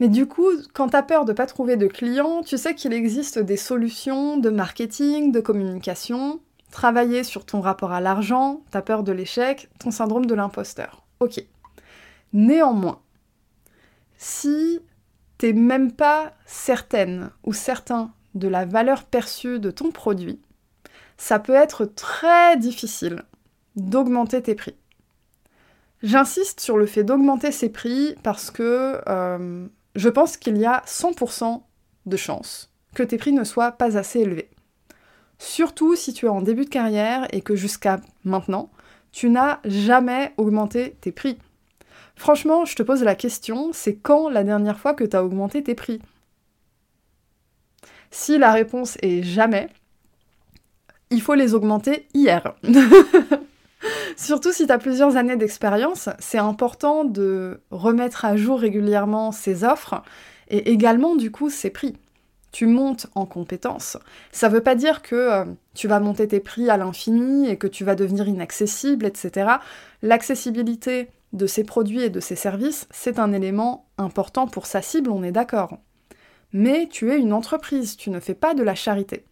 Mais 0.00 0.08
du 0.08 0.26
coup, 0.26 0.48
quand 0.74 0.88
tu 0.88 0.96
as 0.96 1.02
peur 1.04 1.24
de 1.24 1.32
pas 1.32 1.46
trouver 1.46 1.76
de 1.76 1.86
clients, 1.86 2.42
tu 2.42 2.58
sais 2.58 2.74
qu'il 2.74 2.92
existe 2.92 3.38
des 3.38 3.56
solutions 3.56 4.36
de 4.36 4.50
marketing, 4.50 5.30
de 5.30 5.38
communication, 5.38 6.40
travailler 6.72 7.22
sur 7.22 7.46
ton 7.46 7.60
rapport 7.60 7.92
à 7.92 8.00
l'argent, 8.00 8.62
ta 8.72 8.82
peur 8.82 9.04
de 9.04 9.12
l'échec, 9.12 9.68
ton 9.78 9.92
syndrome 9.92 10.26
de 10.26 10.34
l'imposteur. 10.34 11.04
Ok. 11.20 11.40
Néanmoins, 12.32 13.00
si 14.16 14.80
t'es 15.38 15.52
même 15.52 15.92
pas 15.92 16.32
certaine 16.46 17.30
ou 17.44 17.52
certain 17.52 18.12
de 18.34 18.48
la 18.48 18.64
valeur 18.64 19.04
perçue 19.04 19.60
de 19.60 19.70
ton 19.70 19.92
produit, 19.92 20.40
ça 21.16 21.38
peut 21.38 21.54
être 21.54 21.84
très 21.84 22.56
difficile 22.56 23.22
d'augmenter 23.76 24.42
tes 24.42 24.56
prix. 24.56 24.74
J'insiste 26.02 26.60
sur 26.60 26.76
le 26.76 26.86
fait 26.86 27.04
d'augmenter 27.04 27.50
ses 27.50 27.70
prix 27.70 28.14
parce 28.22 28.50
que 28.50 29.00
euh, 29.08 29.66
je 29.94 30.08
pense 30.08 30.36
qu'il 30.36 30.56
y 30.56 30.64
a 30.64 30.82
100% 30.86 31.62
de 32.06 32.16
chances 32.16 32.72
que 32.94 33.02
tes 33.02 33.18
prix 33.18 33.32
ne 33.32 33.44
soient 33.44 33.72
pas 33.72 33.96
assez 33.96 34.20
élevés. 34.20 34.50
Surtout 35.38 35.94
si 35.96 36.12
tu 36.12 36.26
es 36.26 36.28
en 36.28 36.42
début 36.42 36.64
de 36.64 36.70
carrière 36.70 37.26
et 37.32 37.42
que 37.42 37.54
jusqu'à 37.54 38.00
maintenant, 38.24 38.70
tu 39.12 39.30
n'as 39.30 39.60
jamais 39.64 40.32
augmenté 40.36 40.96
tes 41.00 41.12
prix. 41.12 41.38
Franchement, 42.16 42.64
je 42.64 42.74
te 42.74 42.82
pose 42.82 43.02
la 43.02 43.14
question, 43.14 43.70
c'est 43.72 43.96
quand 43.96 44.28
la 44.28 44.42
dernière 44.42 44.78
fois 44.78 44.94
que 44.94 45.04
tu 45.04 45.16
as 45.16 45.24
augmenté 45.24 45.62
tes 45.62 45.74
prix? 45.74 46.00
Si 48.10 48.38
la 48.38 48.52
réponse 48.52 48.96
est 49.02 49.22
jamais, 49.22 49.68
il 51.10 51.22
faut 51.22 51.34
les 51.34 51.54
augmenter 51.54 52.08
hier. 52.14 52.54
Surtout 54.18 54.52
si 54.52 54.66
tu 54.66 54.72
as 54.72 54.78
plusieurs 54.78 55.16
années 55.16 55.36
d'expérience, 55.36 56.08
c'est 56.18 56.38
important 56.38 57.04
de 57.04 57.60
remettre 57.70 58.24
à 58.24 58.36
jour 58.36 58.58
régulièrement 58.58 59.30
ses 59.30 59.62
offres 59.62 60.02
et 60.48 60.72
également 60.72 61.14
du 61.14 61.30
coup 61.30 61.50
ses 61.50 61.70
prix. 61.70 61.96
Tu 62.50 62.66
montes 62.66 63.06
en 63.14 63.26
compétences. 63.26 63.96
Ça 64.32 64.48
ne 64.48 64.54
veut 64.54 64.60
pas 64.60 64.74
dire 64.74 65.02
que 65.02 65.14
euh, 65.14 65.44
tu 65.72 65.86
vas 65.86 66.00
monter 66.00 66.26
tes 66.26 66.40
prix 66.40 66.68
à 66.68 66.76
l'infini 66.76 67.48
et 67.48 67.58
que 67.58 67.68
tu 67.68 67.84
vas 67.84 67.94
devenir 67.94 68.26
inaccessible, 68.26 69.06
etc. 69.06 69.52
L'accessibilité 70.02 71.10
de 71.32 71.46
ces 71.46 71.62
produits 71.62 72.02
et 72.02 72.10
de 72.10 72.18
ces 72.18 72.34
services, 72.34 72.88
c'est 72.90 73.20
un 73.20 73.32
élément 73.32 73.86
important 73.98 74.48
pour 74.48 74.66
sa 74.66 74.82
cible, 74.82 75.10
on 75.10 75.22
est 75.22 75.30
d'accord. 75.30 75.78
Mais 76.52 76.88
tu 76.90 77.12
es 77.12 77.20
une 77.20 77.32
entreprise, 77.32 77.96
tu 77.96 78.10
ne 78.10 78.18
fais 78.18 78.34
pas 78.34 78.54
de 78.54 78.64
la 78.64 78.74
charité. 78.74 79.24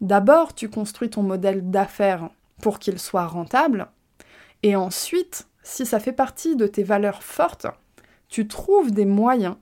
D'abord, 0.00 0.54
tu 0.54 0.68
construis 0.68 1.10
ton 1.10 1.24
modèle 1.24 1.68
d'affaires 1.68 2.30
pour 2.60 2.78
qu'il 2.78 2.98
soit 2.98 3.26
rentable. 3.26 3.88
Et 4.62 4.76
ensuite, 4.76 5.46
si 5.62 5.86
ça 5.86 6.00
fait 6.00 6.12
partie 6.12 6.56
de 6.56 6.66
tes 6.66 6.82
valeurs 6.82 7.22
fortes, 7.22 7.66
tu 8.28 8.48
trouves 8.48 8.90
des 8.90 9.04
moyens 9.04 9.56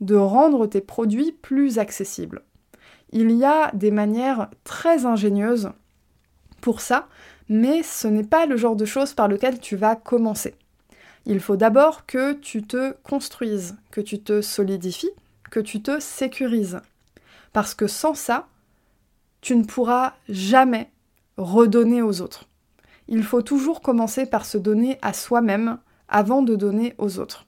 de 0.00 0.16
rendre 0.16 0.66
tes 0.66 0.80
produits 0.80 1.32
plus 1.32 1.78
accessibles. 1.78 2.42
Il 3.12 3.30
y 3.30 3.44
a 3.44 3.70
des 3.72 3.90
manières 3.90 4.50
très 4.64 5.06
ingénieuses 5.06 5.70
pour 6.60 6.80
ça, 6.80 7.08
mais 7.48 7.82
ce 7.82 8.08
n'est 8.08 8.24
pas 8.24 8.46
le 8.46 8.56
genre 8.56 8.76
de 8.76 8.84
choses 8.84 9.14
par 9.14 9.28
lequel 9.28 9.60
tu 9.60 9.76
vas 9.76 9.96
commencer. 9.96 10.54
Il 11.24 11.40
faut 11.40 11.56
d'abord 11.56 12.06
que 12.06 12.32
tu 12.32 12.62
te 12.62 12.92
construises, 13.02 13.76
que 13.90 14.00
tu 14.00 14.20
te 14.20 14.40
solidifies, 14.40 15.12
que 15.50 15.60
tu 15.60 15.82
te 15.82 16.00
sécurises. 16.00 16.80
Parce 17.52 17.74
que 17.74 17.86
sans 17.86 18.14
ça, 18.14 18.48
tu 19.40 19.54
ne 19.54 19.64
pourras 19.64 20.14
jamais 20.28 20.90
redonner 21.36 22.02
aux 22.02 22.20
autres. 22.20 22.48
Il 23.08 23.22
faut 23.22 23.42
toujours 23.42 23.80
commencer 23.80 24.26
par 24.26 24.44
se 24.44 24.58
donner 24.58 24.98
à 25.02 25.12
soi-même 25.12 25.78
avant 26.08 26.42
de 26.42 26.54
donner 26.54 26.94
aux 26.98 27.18
autres. 27.18 27.46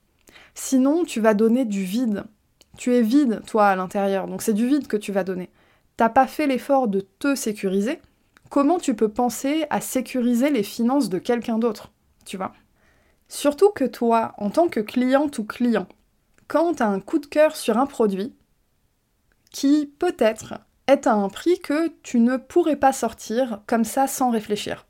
Sinon, 0.54 1.04
tu 1.04 1.20
vas 1.20 1.34
donner 1.34 1.64
du 1.64 1.84
vide. 1.84 2.24
Tu 2.76 2.94
es 2.94 3.02
vide, 3.02 3.42
toi, 3.46 3.68
à 3.68 3.76
l'intérieur, 3.76 4.26
donc 4.26 4.42
c'est 4.42 4.52
du 4.52 4.66
vide 4.66 4.86
que 4.86 4.96
tu 4.96 5.12
vas 5.12 5.24
donner. 5.24 5.50
T'as 5.96 6.08
pas 6.08 6.26
fait 6.26 6.46
l'effort 6.46 6.88
de 6.88 7.00
te 7.00 7.34
sécuriser. 7.34 8.00
Comment 8.50 8.78
tu 8.78 8.94
peux 8.94 9.08
penser 9.08 9.66
à 9.70 9.80
sécuriser 9.80 10.50
les 10.50 10.62
finances 10.62 11.08
de 11.08 11.18
quelqu'un 11.18 11.58
d'autre 11.58 11.92
Tu 12.24 12.36
vois? 12.36 12.52
Surtout 13.28 13.70
que 13.70 13.84
toi, 13.84 14.34
en 14.38 14.50
tant 14.50 14.68
que 14.68 14.80
cliente 14.80 15.38
ou 15.38 15.44
client, 15.44 15.86
quand 16.48 16.74
tu 16.74 16.82
as 16.82 16.88
un 16.88 17.00
coup 17.00 17.18
de 17.18 17.26
cœur 17.26 17.56
sur 17.56 17.78
un 17.78 17.86
produit 17.86 18.34
qui 19.50 19.86
peut-être 19.98 20.54
est 20.86 21.06
à 21.06 21.14
un 21.14 21.28
prix 21.28 21.58
que 21.60 21.88
tu 22.02 22.20
ne 22.20 22.36
pourrais 22.36 22.76
pas 22.76 22.92
sortir 22.92 23.62
comme 23.66 23.84
ça 23.84 24.06
sans 24.06 24.30
réfléchir. 24.30 24.86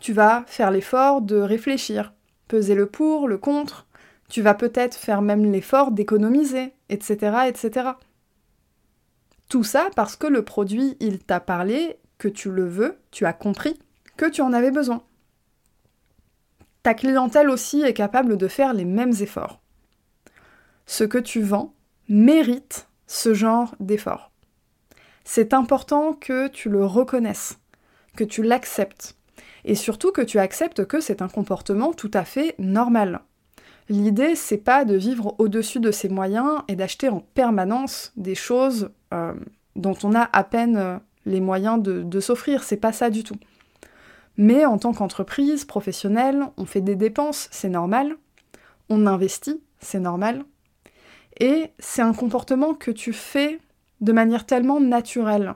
Tu 0.00 0.12
vas 0.12 0.44
faire 0.46 0.70
l'effort 0.70 1.22
de 1.22 1.36
réfléchir, 1.36 2.12
peser 2.48 2.74
le 2.74 2.86
pour, 2.86 3.28
le 3.28 3.38
contre, 3.38 3.86
tu 4.28 4.42
vas 4.42 4.54
peut-être 4.54 4.96
faire 4.96 5.22
même 5.22 5.50
l'effort 5.52 5.92
d'économiser, 5.92 6.74
etc., 6.88 7.48
etc. 7.48 7.90
Tout 9.48 9.64
ça 9.64 9.90
parce 9.94 10.16
que 10.16 10.26
le 10.26 10.42
produit, 10.42 10.96
il 11.00 11.18
t'a 11.18 11.40
parlé, 11.40 11.98
que 12.18 12.28
tu 12.28 12.50
le 12.50 12.66
veux, 12.66 12.98
tu 13.10 13.26
as 13.26 13.32
compris, 13.32 13.78
que 14.16 14.26
tu 14.26 14.40
en 14.40 14.52
avais 14.52 14.70
besoin. 14.70 15.02
Ta 16.82 16.94
clientèle 16.94 17.50
aussi 17.50 17.82
est 17.82 17.94
capable 17.94 18.36
de 18.36 18.48
faire 18.48 18.72
les 18.72 18.84
mêmes 18.84 19.14
efforts. 19.20 19.60
Ce 20.86 21.04
que 21.04 21.18
tu 21.18 21.42
vends 21.42 21.74
mérite 22.08 22.88
ce 23.06 23.34
genre 23.34 23.74
d'effort 23.78 24.31
c'est 25.24 25.54
important 25.54 26.12
que 26.12 26.48
tu 26.48 26.68
le 26.68 26.84
reconnaisses, 26.84 27.58
que 28.16 28.24
tu 28.24 28.42
l'acceptes, 28.42 29.16
et 29.64 29.74
surtout 29.74 30.12
que 30.12 30.22
tu 30.22 30.38
acceptes 30.38 30.84
que 30.84 31.00
c'est 31.00 31.22
un 31.22 31.28
comportement 31.28 31.92
tout 31.92 32.10
à 32.14 32.24
fait 32.24 32.54
normal. 32.58 33.20
L'idée, 33.88 34.36
c'est 34.36 34.58
pas 34.58 34.84
de 34.84 34.96
vivre 34.96 35.34
au-dessus 35.38 35.80
de 35.80 35.90
ses 35.90 36.08
moyens 36.08 36.62
et 36.68 36.76
d'acheter 36.76 37.08
en 37.08 37.20
permanence 37.20 38.12
des 38.16 38.34
choses 38.34 38.90
euh, 39.12 39.34
dont 39.76 39.96
on 40.02 40.14
a 40.14 40.28
à 40.32 40.44
peine 40.44 40.76
euh, 40.76 40.98
les 41.26 41.40
moyens 41.40 41.80
de, 41.82 42.02
de 42.02 42.20
s'offrir, 42.20 42.62
c'est 42.62 42.76
pas 42.76 42.92
ça 42.92 43.10
du 43.10 43.24
tout. 43.24 43.36
Mais 44.36 44.64
en 44.64 44.78
tant 44.78 44.92
qu'entreprise 44.92 45.64
professionnelle, 45.64 46.44
on 46.56 46.64
fait 46.64 46.80
des 46.80 46.96
dépenses, 46.96 47.48
c'est 47.50 47.68
normal. 47.68 48.16
On 48.88 49.06
investit, 49.06 49.60
c'est 49.78 50.00
normal. 50.00 50.44
Et 51.38 51.70
c'est 51.78 52.02
un 52.02 52.14
comportement 52.14 52.74
que 52.74 52.90
tu 52.90 53.12
fais 53.12 53.58
de 54.02 54.12
manière 54.12 54.44
tellement 54.44 54.80
naturelle 54.80 55.54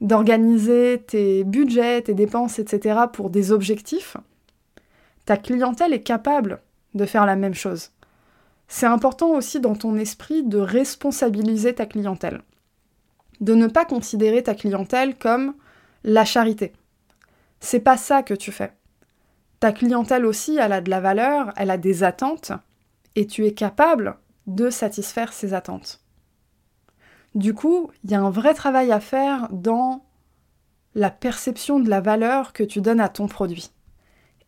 d'organiser 0.00 1.02
tes 1.06 1.42
budgets, 1.42 2.02
tes 2.02 2.14
dépenses, 2.14 2.58
etc. 2.58 3.00
pour 3.12 3.30
des 3.30 3.50
objectifs, 3.50 4.16
ta 5.24 5.38
clientèle 5.38 5.94
est 5.94 6.02
capable 6.02 6.60
de 6.94 7.06
faire 7.06 7.26
la 7.26 7.36
même 7.36 7.54
chose. 7.54 7.90
C'est 8.68 8.86
important 8.86 9.30
aussi 9.30 9.60
dans 9.60 9.74
ton 9.74 9.96
esprit 9.96 10.42
de 10.42 10.58
responsabiliser 10.58 11.74
ta 11.74 11.86
clientèle. 11.86 12.42
De 13.40 13.54
ne 13.54 13.66
pas 13.66 13.84
considérer 13.84 14.42
ta 14.42 14.54
clientèle 14.54 15.16
comme 15.16 15.54
la 16.04 16.24
charité. 16.24 16.72
C'est 17.60 17.80
pas 17.80 17.96
ça 17.96 18.22
que 18.22 18.34
tu 18.34 18.52
fais. 18.52 18.72
Ta 19.60 19.72
clientèle 19.72 20.26
aussi, 20.26 20.58
elle 20.58 20.72
a 20.72 20.82
de 20.82 20.90
la 20.90 21.00
valeur, 21.00 21.52
elle 21.56 21.70
a 21.70 21.78
des 21.78 22.04
attentes, 22.04 22.52
et 23.14 23.26
tu 23.26 23.46
es 23.46 23.52
capable 23.52 24.18
de 24.46 24.68
satisfaire 24.68 25.32
ces 25.32 25.54
attentes. 25.54 26.05
Du 27.36 27.52
coup, 27.52 27.90
il 28.02 28.10
y 28.10 28.14
a 28.14 28.20
un 28.22 28.30
vrai 28.30 28.54
travail 28.54 28.90
à 28.90 28.98
faire 28.98 29.48
dans 29.52 30.06
la 30.94 31.10
perception 31.10 31.78
de 31.78 31.90
la 31.90 32.00
valeur 32.00 32.54
que 32.54 32.64
tu 32.64 32.80
donnes 32.80 32.98
à 32.98 33.10
ton 33.10 33.28
produit. 33.28 33.70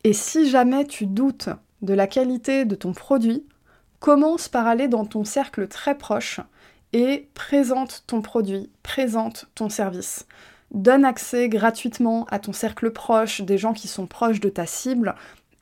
Et 0.04 0.14
si 0.14 0.49
jamais 0.49 0.87
tu 0.87 1.04
doutes 1.04 1.50
de 1.83 1.92
la 1.92 2.07
qualité 2.07 2.64
de 2.64 2.75
ton 2.75 2.95
produit, 2.95 3.47
commence 4.00 4.49
par 4.49 4.66
aller 4.66 4.88
dans 4.88 5.04
ton 5.04 5.25
cercle 5.25 5.68
très 5.68 5.99
proche 5.99 6.40
et 6.95 7.28
présente 7.35 8.04
ton 8.07 8.23
produit, 8.23 8.71
présente 8.83 9.50
ton 9.54 9.68
service. 9.68 10.26
Donne 10.71 11.04
accès 11.04 11.50
gratuitement 11.50 12.25
à 12.30 12.38
ton 12.38 12.54
cercle 12.54 12.90
proche, 12.90 13.42
des 13.42 13.59
gens 13.59 13.75
qui 13.75 13.87
sont 13.87 14.07
proches 14.07 14.40
de 14.40 14.49
ta 14.49 14.64
cible, 14.64 15.14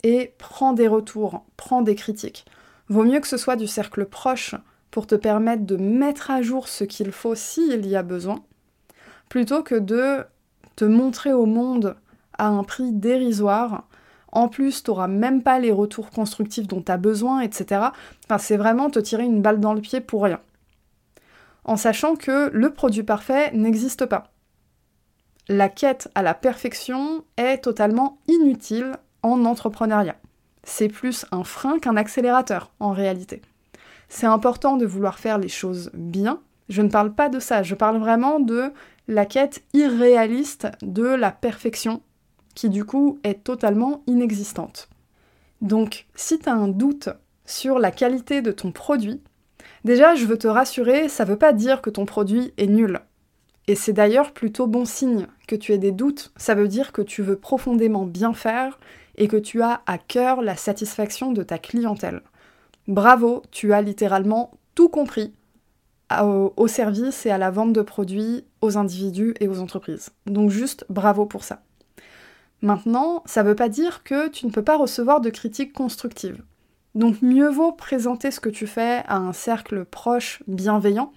et 0.04 0.32
prends 0.38 0.74
des 0.74 0.86
retours, 0.86 1.44
prends 1.56 1.82
des 1.82 1.96
critiques. 1.96 2.44
Vaut 2.88 3.02
mieux 3.02 3.18
que 3.18 3.26
ce 3.26 3.36
soit 3.36 3.56
du 3.56 3.66
cercle 3.66 4.06
proche 4.06 4.54
pour 4.96 5.06
te 5.06 5.14
permettre 5.14 5.66
de 5.66 5.76
mettre 5.76 6.30
à 6.30 6.40
jour 6.40 6.68
ce 6.68 6.82
qu'il 6.82 7.12
faut 7.12 7.34
s'il 7.34 7.86
y 7.86 7.96
a 7.96 8.02
besoin, 8.02 8.42
plutôt 9.28 9.62
que 9.62 9.74
de 9.74 10.24
te 10.74 10.86
montrer 10.86 11.34
au 11.34 11.44
monde 11.44 11.96
à 12.38 12.46
un 12.46 12.64
prix 12.64 12.92
dérisoire. 12.92 13.86
En 14.32 14.48
plus, 14.48 14.82
tu 14.82 14.90
n'auras 14.90 15.06
même 15.06 15.42
pas 15.42 15.58
les 15.58 15.70
retours 15.70 16.08
constructifs 16.08 16.66
dont 16.66 16.80
tu 16.80 16.90
as 16.90 16.96
besoin, 16.96 17.40
etc. 17.40 17.88
Enfin, 18.24 18.38
c'est 18.38 18.56
vraiment 18.56 18.88
te 18.88 18.98
tirer 18.98 19.24
une 19.24 19.42
balle 19.42 19.60
dans 19.60 19.74
le 19.74 19.82
pied 19.82 20.00
pour 20.00 20.22
rien. 20.22 20.40
En 21.64 21.76
sachant 21.76 22.16
que 22.16 22.48
le 22.54 22.72
produit 22.72 23.02
parfait 23.02 23.52
n'existe 23.52 24.06
pas. 24.06 24.32
La 25.46 25.68
quête 25.68 26.08
à 26.14 26.22
la 26.22 26.32
perfection 26.32 27.22
est 27.36 27.58
totalement 27.58 28.16
inutile 28.28 28.92
en 29.22 29.44
entrepreneuriat. 29.44 30.16
C'est 30.62 30.88
plus 30.88 31.26
un 31.32 31.44
frein 31.44 31.80
qu'un 31.80 31.98
accélérateur 31.98 32.72
en 32.80 32.92
réalité. 32.92 33.42
C'est 34.08 34.26
important 34.26 34.76
de 34.76 34.86
vouloir 34.86 35.18
faire 35.18 35.38
les 35.38 35.48
choses 35.48 35.90
bien. 35.94 36.40
Je 36.68 36.82
ne 36.82 36.88
parle 36.88 37.14
pas 37.14 37.28
de 37.28 37.40
ça, 37.40 37.62
je 37.62 37.74
parle 37.74 37.98
vraiment 37.98 38.40
de 38.40 38.72
la 39.08 39.26
quête 39.26 39.62
irréaliste 39.72 40.68
de 40.82 41.04
la 41.04 41.30
perfection, 41.30 42.02
qui 42.54 42.68
du 42.68 42.84
coup 42.84 43.18
est 43.22 43.44
totalement 43.44 44.02
inexistante. 44.06 44.88
Donc, 45.60 46.06
si 46.14 46.38
tu 46.38 46.48
as 46.48 46.54
un 46.54 46.68
doute 46.68 47.08
sur 47.44 47.78
la 47.78 47.90
qualité 47.90 48.42
de 48.42 48.50
ton 48.50 48.72
produit, 48.72 49.22
Déjà, 49.86 50.16
je 50.16 50.26
veux 50.26 50.36
te 50.36 50.48
rassurer, 50.48 51.08
ça 51.08 51.24
veut 51.24 51.38
pas 51.38 51.52
dire 51.52 51.80
que 51.80 51.90
ton 51.90 52.06
produit 52.06 52.52
est 52.56 52.66
nul. 52.66 52.98
Et 53.68 53.74
c'est 53.74 53.92
d'ailleurs 53.92 54.32
plutôt 54.32 54.66
bon 54.66 54.84
signe 54.84 55.26
que 55.46 55.56
tu 55.56 55.72
aies 55.72 55.78
des 55.78 55.92
doutes, 55.92 56.32
ça 56.36 56.56
veut 56.56 56.68
dire 56.68 56.90
que 56.90 57.02
tu 57.02 57.22
veux 57.22 57.36
profondément 57.36 58.04
bien 58.04 58.32
faire 58.32 58.80
et 59.16 59.28
que 59.28 59.36
tu 59.36 59.62
as 59.62 59.82
à 59.86 59.98
cœur 59.98 60.42
la 60.42 60.56
satisfaction 60.56 61.32
de 61.32 61.44
ta 61.44 61.58
clientèle. 61.58 62.22
Bravo, 62.88 63.42
tu 63.50 63.72
as 63.72 63.82
littéralement 63.82 64.52
tout 64.74 64.88
compris 64.88 65.34
au, 66.56 66.68
service 66.68 67.26
et 67.26 67.30
à 67.30 67.38
la 67.38 67.50
vente 67.50 67.72
de 67.72 67.82
produits 67.82 68.44
aux 68.60 68.78
individus 68.78 69.34
et 69.40 69.48
aux 69.48 69.60
entreprises. 69.60 70.10
Donc 70.26 70.50
juste 70.50 70.84
bravo 70.88 71.26
pour 71.26 71.42
ça. 71.42 71.62
Maintenant, 72.62 73.22
ça 73.26 73.42
ne 73.42 73.48
veut 73.48 73.56
pas 73.56 73.68
dire 73.68 74.02
que 74.04 74.28
tu 74.28 74.46
ne 74.46 74.52
peux 74.52 74.62
pas 74.62 74.76
recevoir 74.76 75.20
de 75.20 75.30
critiques 75.30 75.72
constructives. 75.72 76.42
Donc 76.94 77.20
mieux 77.22 77.50
vaut 77.50 77.72
présenter 77.72 78.30
ce 78.30 78.40
que 78.40 78.48
tu 78.48 78.66
fais 78.66 79.02
à 79.06 79.16
un 79.16 79.32
cercle 79.32 79.84
proche 79.84 80.42
bienveillant. 80.46 81.12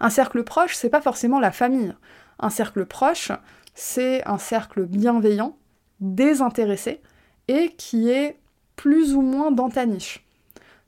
Un 0.00 0.10
cercle 0.10 0.44
proche, 0.44 0.74
c'est 0.76 0.90
pas 0.90 1.00
forcément 1.00 1.40
la 1.40 1.50
famille. 1.50 1.94
Un 2.38 2.50
cercle 2.50 2.84
proche, 2.84 3.32
c'est 3.74 4.26
un 4.28 4.38
cercle 4.38 4.84
bienveillant, 4.84 5.56
désintéressé 6.00 7.00
et 7.48 7.70
qui 7.76 8.10
est 8.10 8.38
plus 8.76 9.14
ou 9.14 9.22
moins 9.22 9.50
dans 9.50 9.70
ta 9.70 9.86
niche. 9.86 10.23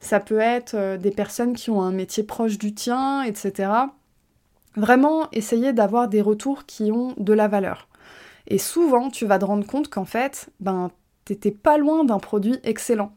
Ça 0.00 0.20
peut 0.20 0.38
être 0.38 0.74
euh, 0.74 0.96
des 0.96 1.10
personnes 1.10 1.54
qui 1.54 1.70
ont 1.70 1.82
un 1.82 1.92
métier 1.92 2.22
proche 2.22 2.58
du 2.58 2.74
tien, 2.74 3.22
etc. 3.22 3.70
Vraiment 4.76 5.28
essayer 5.32 5.72
d'avoir 5.72 6.08
des 6.08 6.20
retours 6.20 6.66
qui 6.66 6.92
ont 6.92 7.14
de 7.16 7.32
la 7.32 7.48
valeur. 7.48 7.88
Et 8.46 8.58
souvent, 8.58 9.10
tu 9.10 9.26
vas 9.26 9.38
te 9.38 9.44
rendre 9.44 9.66
compte 9.66 9.88
qu'en 9.88 10.04
fait, 10.04 10.50
ben, 10.60 10.90
t'étais 11.24 11.50
pas 11.50 11.78
loin 11.78 12.04
d'un 12.04 12.18
produit 12.18 12.58
excellent. 12.62 13.12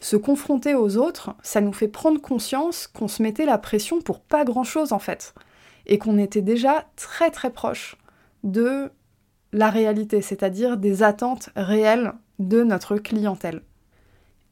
Se 0.00 0.16
confronter 0.16 0.74
aux 0.74 0.98
autres, 0.98 1.34
ça 1.42 1.60
nous 1.60 1.72
fait 1.72 1.88
prendre 1.88 2.20
conscience 2.20 2.86
qu'on 2.86 3.08
se 3.08 3.22
mettait 3.22 3.46
la 3.46 3.58
pression 3.58 4.00
pour 4.02 4.20
pas 4.20 4.44
grand 4.44 4.64
chose 4.64 4.92
en 4.92 4.98
fait. 4.98 5.34
Et 5.86 5.98
qu'on 5.98 6.18
était 6.18 6.42
déjà 6.42 6.84
très 6.96 7.30
très 7.30 7.50
proche 7.50 7.96
de 8.44 8.90
la 9.52 9.70
réalité, 9.70 10.20
c'est-à-dire 10.20 10.76
des 10.76 11.02
attentes 11.02 11.48
réelles 11.56 12.12
de 12.38 12.62
notre 12.62 12.96
clientèle. 12.96 13.62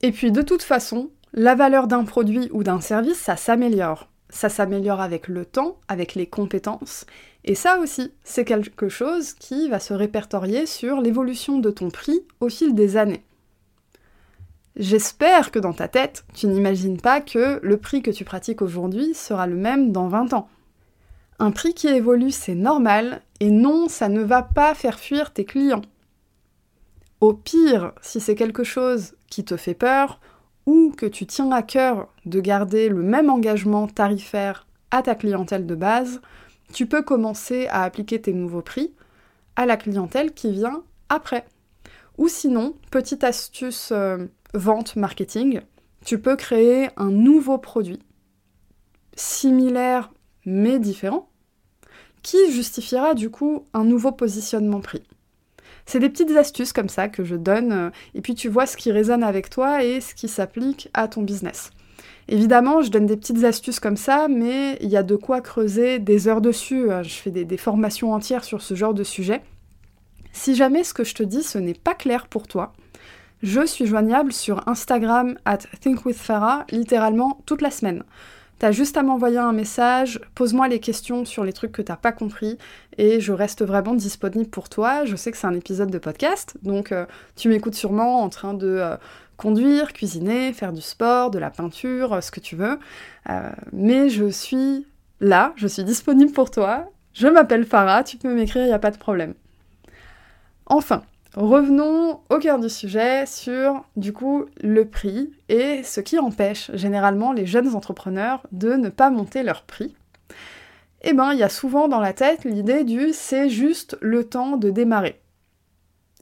Et 0.00 0.12
puis 0.12 0.33
de 0.33 0.43
toute 0.43 0.62
façon, 0.62 1.11
la 1.37 1.57
valeur 1.57 1.88
d'un 1.88 2.05
produit 2.05 2.49
ou 2.53 2.62
d'un 2.62 2.81
service, 2.81 3.19
ça 3.19 3.37
s'améliore. 3.37 4.09
Ça 4.31 4.49
s'améliore 4.49 5.00
avec 5.00 5.29
le 5.29 5.45
temps, 5.45 5.76
avec 5.88 6.14
les 6.14 6.26
compétences, 6.26 7.07
et 7.45 7.55
ça 7.55 7.79
aussi, 7.79 8.12
c'est 8.23 8.45
quelque 8.45 8.88
chose 8.88 9.35
qui 9.35 9.69
va 9.69 9.79
se 9.79 9.93
répertorier 9.93 10.64
sur 10.64 11.00
l'évolution 11.00 11.59
de 11.59 11.71
ton 11.71 11.91
prix 11.91 12.23
au 12.41 12.49
fil 12.49 12.75
des 12.75 12.97
années. 12.97 13.25
J'espère 14.76 15.50
que 15.50 15.59
dans 15.59 15.73
ta 15.73 15.88
tête, 15.88 16.25
tu 16.35 16.47
n'imagines 16.47 17.00
pas 17.00 17.21
que 17.21 17.61
le 17.62 17.76
prix 17.76 18.03
que 18.03 18.11
tu 18.11 18.25
pratiques 18.25 18.62
aujourd'hui 18.62 19.12
sera 19.14 19.47
le 19.47 19.57
même 19.57 19.93
dans 19.93 20.09
20 20.09 20.33
ans. 20.33 20.49
Un 21.38 21.50
prix 21.50 21.75
qui 21.75 21.88
évolue, 21.88 22.31
c'est 22.31 22.55
normal, 22.55 23.23
et 23.41 23.50
non, 23.50 23.88
ça 23.88 24.09
ne 24.09 24.23
va 24.23 24.43
pas 24.43 24.75
faire 24.75 24.99
fuir 24.99 25.33
tes 25.33 25.45
clients. 25.45 25.83
Au 27.21 27.35
pire, 27.35 27.93
si 28.00 28.21
c'est 28.21 28.35
quelque 28.35 28.64
chose 28.64 29.14
qui 29.29 29.45
te 29.45 29.57
fait 29.57 29.75
peur, 29.75 30.21
ou 30.66 30.92
que 30.97 31.06
tu 31.06 31.26
tiens 31.26 31.50
à 31.50 31.62
cœur 31.62 32.09
de 32.25 32.40
garder 32.40 32.88
le 32.88 33.02
même 33.02 33.30
engagement 33.30 33.87
tarifaire 33.87 34.66
à 34.90 35.02
ta 35.02 35.14
clientèle 35.14 35.66
de 35.66 35.75
base, 35.75 36.21
tu 36.73 36.87
peux 36.87 37.02
commencer 37.02 37.66
à 37.68 37.83
appliquer 37.83 38.21
tes 38.21 38.33
nouveaux 38.33 38.62
prix 38.62 38.94
à 39.56 39.66
la 39.66 39.76
clientèle 39.76 40.33
qui 40.33 40.52
vient 40.52 40.83
après. 41.09 41.47
Ou 42.18 42.28
sinon, 42.28 42.75
petite 42.90 43.25
astuce 43.25 43.90
euh, 43.92 44.26
vente 44.54 44.97
marketing, 44.97 45.61
tu 46.04 46.18
peux 46.21 46.37
créer 46.37 46.88
un 46.97 47.11
nouveau 47.11 47.59
produit 47.59 48.00
similaire 49.16 50.11
mais 50.47 50.78
différent 50.78 51.28
qui 52.23 52.50
justifiera 52.50 53.14
du 53.14 53.30
coup 53.30 53.66
un 53.75 53.85
nouveau 53.85 54.12
positionnement 54.12 54.80
prix. 54.80 55.02
C'est 55.86 56.00
des 56.00 56.08
petites 56.08 56.36
astuces 56.36 56.73
comme 56.73 56.88
ça 56.88 57.08
que 57.08 57.25
je 57.25 57.36
donne 57.36 57.73
euh, 57.73 57.90
et 58.14 58.20
puis 58.20 58.34
tu 58.34 58.49
vois 58.49 58.66
ce 58.66 58.76
qui 58.76 58.90
résonne 58.90 59.23
avec 59.23 59.50
toi 59.50 59.84
et 59.84 60.00
ce 60.00 60.14
qui 60.14 60.28
s'applique 60.28 60.88
à 60.94 61.08
ton 61.08 61.23
business. 61.23 61.70
Évidemment, 62.28 62.80
je 62.80 62.90
donne 62.90 63.06
des 63.06 63.18
petites 63.18 63.44
astuces 63.44 63.80
comme 63.80 63.99
ça, 63.99 64.28
mais 64.28 64.78
il 64.80 64.88
y 64.88 64.97
a 64.97 65.02
de 65.02 65.14
quoi 65.14 65.42
creuser 65.42 65.99
des 65.99 66.26
heures 66.26 66.40
dessus. 66.40 66.90
Euh, 66.90 67.02
je 67.02 67.14
fais 67.14 67.30
des, 67.30 67.56
formations 67.56 68.12
entières 68.12 68.44
sur 68.44 68.62
ce 68.62 68.75
genre 68.75 68.94
de 68.94 69.04
sujet. 69.04 69.42
Si 70.32 70.54
jamais 70.54 70.84
ce 70.84 70.94
que 70.94 71.04
je 71.04 71.14
te 71.14 71.23
dis, 71.23 71.42
ce 71.42 71.58
n'est 71.58 71.75
pas 71.75 71.94
clair 71.94 72.26
pour 72.26 72.49
toi, 72.49 72.73
je 73.42 73.64
suis 73.66 73.86
joignable 73.86 74.32
sur 74.32 74.66
Instagram 74.66 75.36
at 75.44 75.58
thinkwithfarah 75.80 76.64
littéralement 76.70 77.40
toute 77.44 77.60
la 77.60 77.70
semaine. 77.70 78.02
T'as 78.58 78.71
juste 78.71 78.97
à 78.97 79.02
m'envoyer 79.02 79.38
un 79.38 79.52
message, 79.52 80.21
pose-moi 80.34 80.69
les 80.69 80.78
questions 80.78 81.25
sur 81.25 81.45
les 81.45 81.52
trucs 81.52 81.73
que 81.73 81.82
t'as 81.82 81.97
pas 81.97 82.12
compris 82.12 82.56
et 82.99 83.21
je 83.21 83.32
reste 83.32 83.64
vraiment 83.64 83.95
disponible 83.95 84.49
pour 84.49 84.69
toi. 84.69 85.04
Je 85.04 85.17
sais 85.17 85.32
que 85.32 85.36
c'est 85.36 85.47
un 85.47 85.54
épisode 85.54 85.90
de 85.90 85.99
podcast, 85.99 86.56
donc 86.62 86.93
euh, 86.93 87.04
tu 87.34 87.49
m'écoutes 87.49 87.75
sûrement 87.75 88.23
en 88.23 88.28
train 88.28 88.54
de 88.54 88.69
euh, 88.69 88.97
conduire, 89.36 89.93
cuisiner, 89.93 90.52
faire 90.52 90.73
du 90.73 90.80
sport, 90.80 91.30
de 91.30 91.38
la 91.38 91.50
peinture, 91.50 92.23
ce 92.23 92.30
que 92.30 92.40
tu 92.40 92.54
veux. 92.54 92.78
Euh, 93.28 93.50
mais 93.73 94.08
je 94.08 94.28
suis 94.28 94.86
là, 95.21 95.52
je 95.56 95.67
suis 95.67 95.84
disponible 95.84 96.32
pour 96.32 96.50
toi. 96.50 96.88
Je 97.12 97.26
m'appelle 97.26 97.64
Farah, 97.64 98.04
tu 98.04 98.17
peux 98.17 98.32
m'écrire, 98.32 98.62
il 98.62 98.69
n'y 98.69 98.73
a 98.73 98.78
pas 98.78 98.93
de 98.93 98.99
problème. 98.99 99.34
Enfin, 100.67 101.02
revenons 101.36 102.20
au 102.30 102.38
cœur 102.38 102.58
du 102.58 102.68
sujet 102.68 103.26
sur 103.26 103.84
du 103.97 104.12
coup 104.12 104.47
le 104.62 104.88
prix 104.88 105.32
et 105.49 105.82
ce 105.82 106.00
qui 106.00 106.18
empêche 106.18 106.70
généralement 106.75 107.32
les 107.32 107.47
jeunes 107.47 107.75
entrepreneurs 107.75 108.47
de 108.52 108.75
ne 108.75 108.88
pas 108.88 109.10
monter 109.10 109.42
leur 109.42 109.62
prix. 109.64 109.94
Eh 111.02 111.12
ben, 111.12 111.32
il 111.32 111.38
y 111.38 111.42
a 111.42 111.49
souvent 111.49 111.88
dans 111.88 112.00
la 112.00 112.12
tête 112.12 112.44
l'idée 112.44 112.84
du 112.84 113.12
c'est 113.12 113.49
juste 113.49 113.97
le 114.00 114.25
temps 114.25 114.56
de 114.56 114.70
démarrer. 114.70 115.20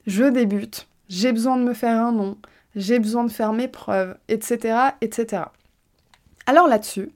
Je 0.06 0.24
débute, 0.24 0.88
j'ai 1.08 1.32
besoin 1.32 1.56
de 1.56 1.62
me 1.62 1.74
faire 1.74 2.00
un 2.00 2.12
nom, 2.12 2.38
j'ai 2.74 2.98
besoin 2.98 3.24
de 3.24 3.30
faire 3.30 3.52
mes 3.52 3.68
preuves, 3.68 4.16
etc., 4.28 4.76
etc. 5.00 5.44
Alors 6.46 6.66
là-dessus, 6.66 7.12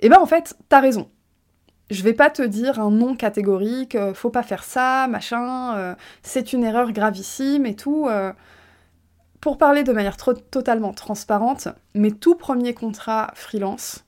eh 0.00 0.08
ben 0.08 0.18
en 0.18 0.26
fait, 0.26 0.56
t'as 0.68 0.80
raison. 0.80 1.08
Je 1.90 2.02
vais 2.02 2.14
pas 2.14 2.30
te 2.30 2.42
dire 2.42 2.80
un 2.80 2.90
nom 2.90 3.14
catégorique, 3.14 3.94
euh, 3.94 4.14
faut 4.14 4.30
pas 4.30 4.42
faire 4.42 4.64
ça, 4.64 5.06
machin, 5.08 5.76
euh, 5.76 5.94
c'est 6.22 6.52
une 6.54 6.64
erreur 6.64 6.92
gravissime 6.92 7.66
et 7.66 7.76
tout. 7.76 8.06
Euh. 8.08 8.32
Pour 9.40 9.58
parler 9.58 9.84
de 9.84 9.92
manière 9.92 10.16
totalement 10.16 10.94
transparente, 10.94 11.68
mes 11.94 12.12
tout 12.12 12.34
premiers 12.34 12.72
contrats 12.72 13.30
freelance, 13.34 14.04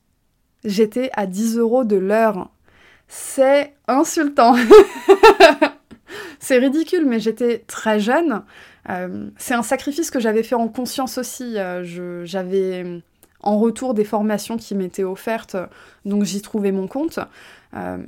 j'étais 0.64 1.10
à 1.12 1.26
10 1.26 1.58
euros 1.58 1.84
de 1.84 1.96
l'heure. 1.96 2.48
C'est 3.06 3.74
insultant. 3.86 4.56
c'est 6.40 6.56
ridicule, 6.56 7.04
mais 7.04 7.20
j'étais 7.20 7.64
très 7.66 8.00
jeune. 8.00 8.44
C'est 9.36 9.52
un 9.52 9.62
sacrifice 9.62 10.10
que 10.10 10.20
j'avais 10.20 10.42
fait 10.42 10.54
en 10.54 10.68
conscience 10.68 11.18
aussi. 11.18 11.56
J'avais 12.24 13.02
en 13.42 13.58
retour 13.58 13.92
des 13.92 14.04
formations 14.04 14.56
qui 14.56 14.74
m'étaient 14.74 15.04
offertes, 15.04 15.58
donc 16.06 16.24
j'y 16.24 16.40
trouvais 16.40 16.72
mon 16.72 16.86
compte. 16.86 17.18
Euh, 17.74 17.98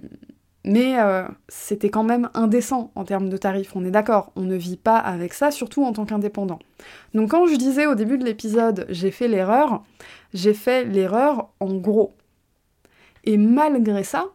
mais 0.65 0.97
c'était 1.49 1.89
quand 1.89 2.03
même 2.03 2.29
indécent 2.35 2.91
en 2.95 3.05
termes 3.05 3.31
de 3.31 3.37
tarifs, 3.39 3.75
on 3.75 3.85
est 3.87 3.91
d'accord, 3.91 4.33
on 4.37 4.43
ne 4.43 4.57
vit 4.57 4.77
pas 4.77 4.99
avec 4.99 5.33
ça, 5.33 5.51
surtout 5.51 5.83
en 5.85 5.93
tant 5.93 6.05
qu'indépendant. 6.05 6.59
Donc 7.15 7.31
quand 7.31 7.47
je 7.47 7.57
disais 7.57 7.87
au 7.87 7.95
début 7.95 8.19
de 8.19 8.25
l'épisode 8.25 8.85
j'ai 8.91 9.11
fait 9.11 9.29
l'erreur, 9.29 9.83
j'ai 10.35 10.53
fait 10.53 10.85
l'erreur 10.85 11.49
en 11.61 11.75
gros. 11.75 12.17
Et 13.25 13.39
malgré 13.39 14.05
ça, 14.05 14.27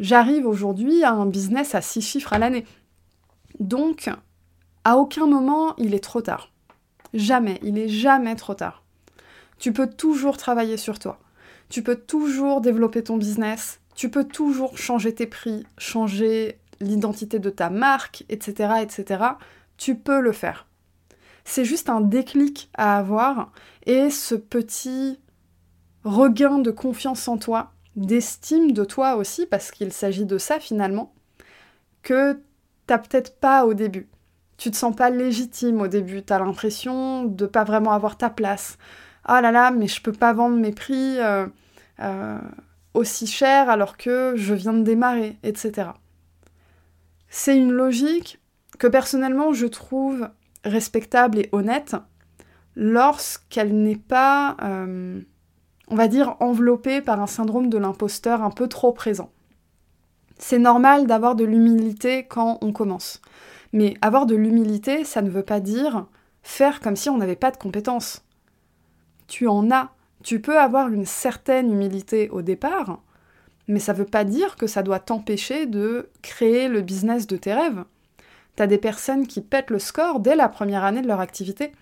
j'arrive 0.00 0.46
aujourd'hui 0.46 1.02
à 1.04 1.12
un 1.12 1.26
business 1.26 1.74
à 1.74 1.82
6 1.82 2.00
chiffres 2.00 2.32
à 2.32 2.38
l'année. 2.38 2.64
Donc, 3.60 4.08
à 4.84 4.96
aucun 4.96 5.26
moment 5.26 5.74
il 5.76 5.92
est 5.92 6.02
trop 6.02 6.22
tard. 6.22 6.52
Jamais, 7.14 7.58
il 7.62 7.78
est 7.78 7.88
jamais 7.88 8.36
trop 8.36 8.54
tard. 8.54 8.84
Tu 9.58 9.72
peux 9.72 9.88
toujours 9.88 10.36
travailler 10.36 10.76
sur 10.76 10.98
toi. 10.98 11.18
Tu 11.68 11.82
peux 11.82 11.96
toujours 11.96 12.60
développer 12.60 13.02
ton 13.02 13.16
business. 13.16 13.80
Tu 13.98 14.08
peux 14.10 14.22
toujours 14.22 14.78
changer 14.78 15.12
tes 15.12 15.26
prix, 15.26 15.66
changer 15.76 16.60
l'identité 16.78 17.40
de 17.40 17.50
ta 17.50 17.68
marque, 17.68 18.24
etc., 18.28 18.74
etc. 18.80 19.24
Tu 19.76 19.96
peux 19.96 20.20
le 20.20 20.30
faire. 20.30 20.68
C'est 21.44 21.64
juste 21.64 21.90
un 21.90 22.00
déclic 22.00 22.70
à 22.74 22.96
avoir 22.96 23.50
et 23.86 24.10
ce 24.10 24.36
petit 24.36 25.18
regain 26.04 26.60
de 26.60 26.70
confiance 26.70 27.26
en 27.26 27.38
toi, 27.38 27.72
d'estime 27.96 28.70
de 28.70 28.84
toi 28.84 29.16
aussi, 29.16 29.46
parce 29.46 29.72
qu'il 29.72 29.92
s'agit 29.92 30.26
de 30.26 30.38
ça 30.38 30.60
finalement, 30.60 31.12
que 32.04 32.40
t'as 32.86 32.98
peut-être 32.98 33.40
pas 33.40 33.66
au 33.66 33.74
début 33.74 34.08
tu 34.58 34.72
te 34.72 34.76
sens 34.76 34.94
pas 34.94 35.08
légitime 35.08 35.80
au 35.80 35.86
début, 35.86 36.24
tu 36.24 36.32
as 36.32 36.40
l'impression 36.40 37.24
de 37.24 37.46
pas 37.46 37.62
vraiment 37.62 37.92
avoir 37.92 38.18
ta 38.18 38.28
place. 38.28 38.76
Ah 39.24 39.40
là 39.40 39.52
là, 39.52 39.70
mais 39.70 39.86
je 39.86 40.02
peux 40.02 40.10
pas 40.10 40.32
vendre 40.32 40.56
mes 40.56 40.72
prix 40.72 41.20
euh, 41.20 41.46
euh, 42.00 42.38
aussi 42.98 43.26
cher 43.26 43.70
alors 43.70 43.96
que 43.96 44.34
je 44.36 44.54
viens 44.54 44.74
de 44.74 44.82
démarrer, 44.82 45.38
etc. 45.42 45.90
C'est 47.28 47.56
une 47.56 47.72
logique 47.72 48.40
que 48.78 48.86
personnellement 48.86 49.52
je 49.52 49.66
trouve 49.66 50.28
respectable 50.64 51.38
et 51.38 51.48
honnête 51.52 51.96
lorsqu'elle 52.76 53.74
n'est 53.82 53.96
pas 53.96 54.56
euh, 54.62 55.20
on 55.90 55.96
va 55.96 56.08
dire, 56.08 56.36
enveloppé 56.40 57.00
par 57.00 57.20
un 57.20 57.26
syndrome 57.26 57.70
de 57.70 57.78
l'imposteur 57.78 58.42
un 58.42 58.50
peu 58.50 58.68
trop 58.68 58.92
présent. 58.92 59.30
C'est 60.38 60.58
normal 60.58 61.06
d'avoir 61.06 61.34
de 61.34 61.44
l'humilité 61.44 62.26
quand 62.26 62.58
on 62.60 62.72
commence. 62.72 63.20
Mais 63.72 63.94
avoir 64.02 64.26
de 64.26 64.36
l'humilité, 64.36 65.04
ça 65.04 65.22
ne 65.22 65.30
veut 65.30 65.42
pas 65.42 65.60
dire 65.60 66.06
faire 66.42 66.80
comme 66.80 66.96
si 66.96 67.10
on 67.10 67.18
n'avait 67.18 67.36
pas 67.36 67.50
de 67.50 67.56
compétences. 67.56 68.22
Tu 69.26 69.46
en 69.46 69.70
as. 69.70 69.90
Tu 70.22 70.40
peux 70.40 70.58
avoir 70.58 70.88
une 70.88 71.06
certaine 71.06 71.72
humilité 71.72 72.28
au 72.30 72.42
départ, 72.42 73.02
mais 73.68 73.78
ça 73.78 73.92
ne 73.92 73.98
veut 73.98 74.04
pas 74.04 74.24
dire 74.24 74.56
que 74.56 74.66
ça 74.66 74.82
doit 74.82 74.98
t'empêcher 74.98 75.66
de 75.66 76.08
créer 76.22 76.68
le 76.68 76.80
business 76.80 77.26
de 77.26 77.36
tes 77.36 77.54
rêves. 77.54 77.84
T'as 78.56 78.66
des 78.66 78.78
personnes 78.78 79.26
qui 79.26 79.40
pètent 79.40 79.70
le 79.70 79.78
score 79.78 80.20
dès 80.20 80.34
la 80.34 80.48
première 80.48 80.84
année 80.84 81.02
de 81.02 81.06
leur 81.06 81.20
activité. 81.20 81.72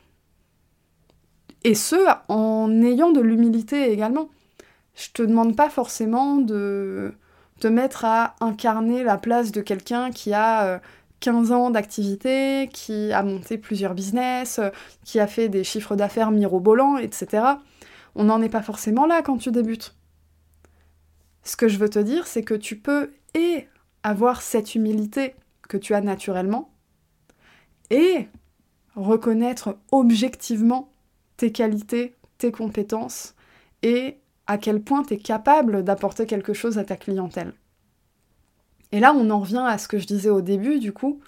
Et 1.64 1.74
ce, 1.74 1.96
en 2.28 2.82
ayant 2.82 3.10
de 3.10 3.20
l'humilité 3.20 3.90
également. 3.90 4.28
Je 4.94 5.10
te 5.12 5.22
demande 5.22 5.56
pas 5.56 5.68
forcément 5.68 6.36
de 6.36 7.14
te 7.60 7.68
mettre 7.68 8.04
à 8.04 8.34
incarner 8.40 9.02
la 9.02 9.16
place 9.16 9.52
de 9.52 9.60
quelqu'un 9.60 10.10
qui 10.10 10.32
a 10.32 10.80
15 11.20 11.50
euh, 11.50 11.54
ans 11.54 11.70
d'activité, 11.70 12.68
qui 12.72 13.12
a 13.12 13.22
monté 13.22 13.58
plusieurs 13.58 13.94
business, 13.94 14.58
euh, 14.58 14.70
qui 15.04 15.20
a 15.20 15.26
fait 15.26 15.48
des 15.48 15.64
chiffres 15.64 15.96
d'affaires 15.96 16.30
mirobolants, 16.30 16.98
etc. 16.98 17.42
On 18.16 18.24
n'en 18.24 18.42
est 18.42 18.48
pas 18.48 18.62
forcément 18.62 19.06
là 19.06 19.22
quand 19.22 19.36
tu 19.36 19.52
débutes. 19.52 19.94
Ce 21.44 21.54
que 21.54 21.68
je 21.68 21.78
veux 21.78 21.90
te 21.90 21.98
dire, 21.98 22.26
c'est 22.26 22.42
que 22.42 22.54
tu 22.54 22.76
peux 22.76 23.12
et 23.34 23.68
avoir 24.02 24.40
cette 24.40 24.74
humilité 24.74 25.34
que 25.68 25.76
tu 25.76 25.94
as 25.94 26.00
naturellement 26.00 26.70
et 27.90 28.28
reconnaître 28.94 29.76
objectivement 29.92 30.90
tes 31.36 31.52
qualités, 31.52 32.14
tes 32.38 32.50
compétences 32.50 33.34
et 33.82 34.18
à 34.46 34.56
quel 34.56 34.80
point 34.80 35.02
tu 35.02 35.14
es 35.14 35.18
capable 35.18 35.84
d'apporter 35.84 36.24
quelque 36.26 36.54
chose 36.54 36.78
à 36.78 36.84
ta 36.84 36.96
clientèle. 36.96 37.52
Et 38.92 39.00
là, 39.00 39.12
on 39.14 39.28
en 39.28 39.40
revient 39.40 39.64
à 39.66 39.76
ce 39.76 39.88
que 39.88 39.98
je 39.98 40.06
disais 40.06 40.30
au 40.30 40.40
début, 40.40 40.78
du 40.78 40.92
coup, 40.92 41.20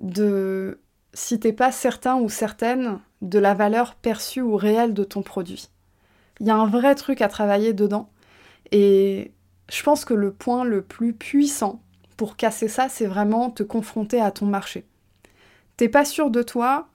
de 0.00 0.80
si 1.12 1.38
t'es 1.38 1.52
pas 1.52 1.70
certain 1.70 2.16
ou 2.16 2.28
certaine 2.28 2.98
de 3.22 3.38
la 3.38 3.54
valeur 3.54 3.94
perçue 3.94 4.40
ou 4.40 4.56
réelle 4.56 4.92
de 4.92 5.04
ton 5.04 5.22
produit. 5.22 5.70
Il 6.40 6.46
y 6.46 6.50
a 6.50 6.56
un 6.56 6.66
vrai 6.66 6.94
truc 6.94 7.20
à 7.22 7.28
travailler 7.28 7.72
dedans. 7.72 8.10
Et 8.72 9.32
je 9.70 9.82
pense 9.82 10.04
que 10.04 10.14
le 10.14 10.32
point 10.32 10.64
le 10.64 10.82
plus 10.82 11.12
puissant 11.12 11.82
pour 12.16 12.36
casser 12.36 12.68
ça, 12.68 12.88
c'est 12.88 13.06
vraiment 13.06 13.50
te 13.50 13.62
confronter 13.62 14.20
à 14.20 14.30
ton 14.30 14.46
marché. 14.46 14.86
T'es 15.76 15.88
pas 15.88 16.04
sûr 16.04 16.30
de 16.30 16.42
toi, 16.42 16.88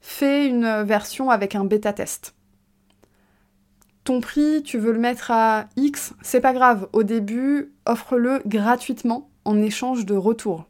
fais 0.00 0.46
une 0.46 0.82
version 0.82 1.30
avec 1.30 1.54
un 1.54 1.64
bêta 1.64 1.92
test. 1.92 2.34
Ton 4.04 4.20
prix, 4.20 4.62
tu 4.62 4.78
veux 4.78 4.92
le 4.92 4.98
mettre 4.98 5.30
à 5.30 5.66
X, 5.76 6.14
c'est 6.22 6.40
pas 6.40 6.52
grave. 6.52 6.88
Au 6.92 7.02
début, 7.02 7.72
offre-le 7.86 8.40
gratuitement 8.46 9.28
en 9.44 9.60
échange 9.60 10.06
de 10.06 10.14
retour. 10.14 10.66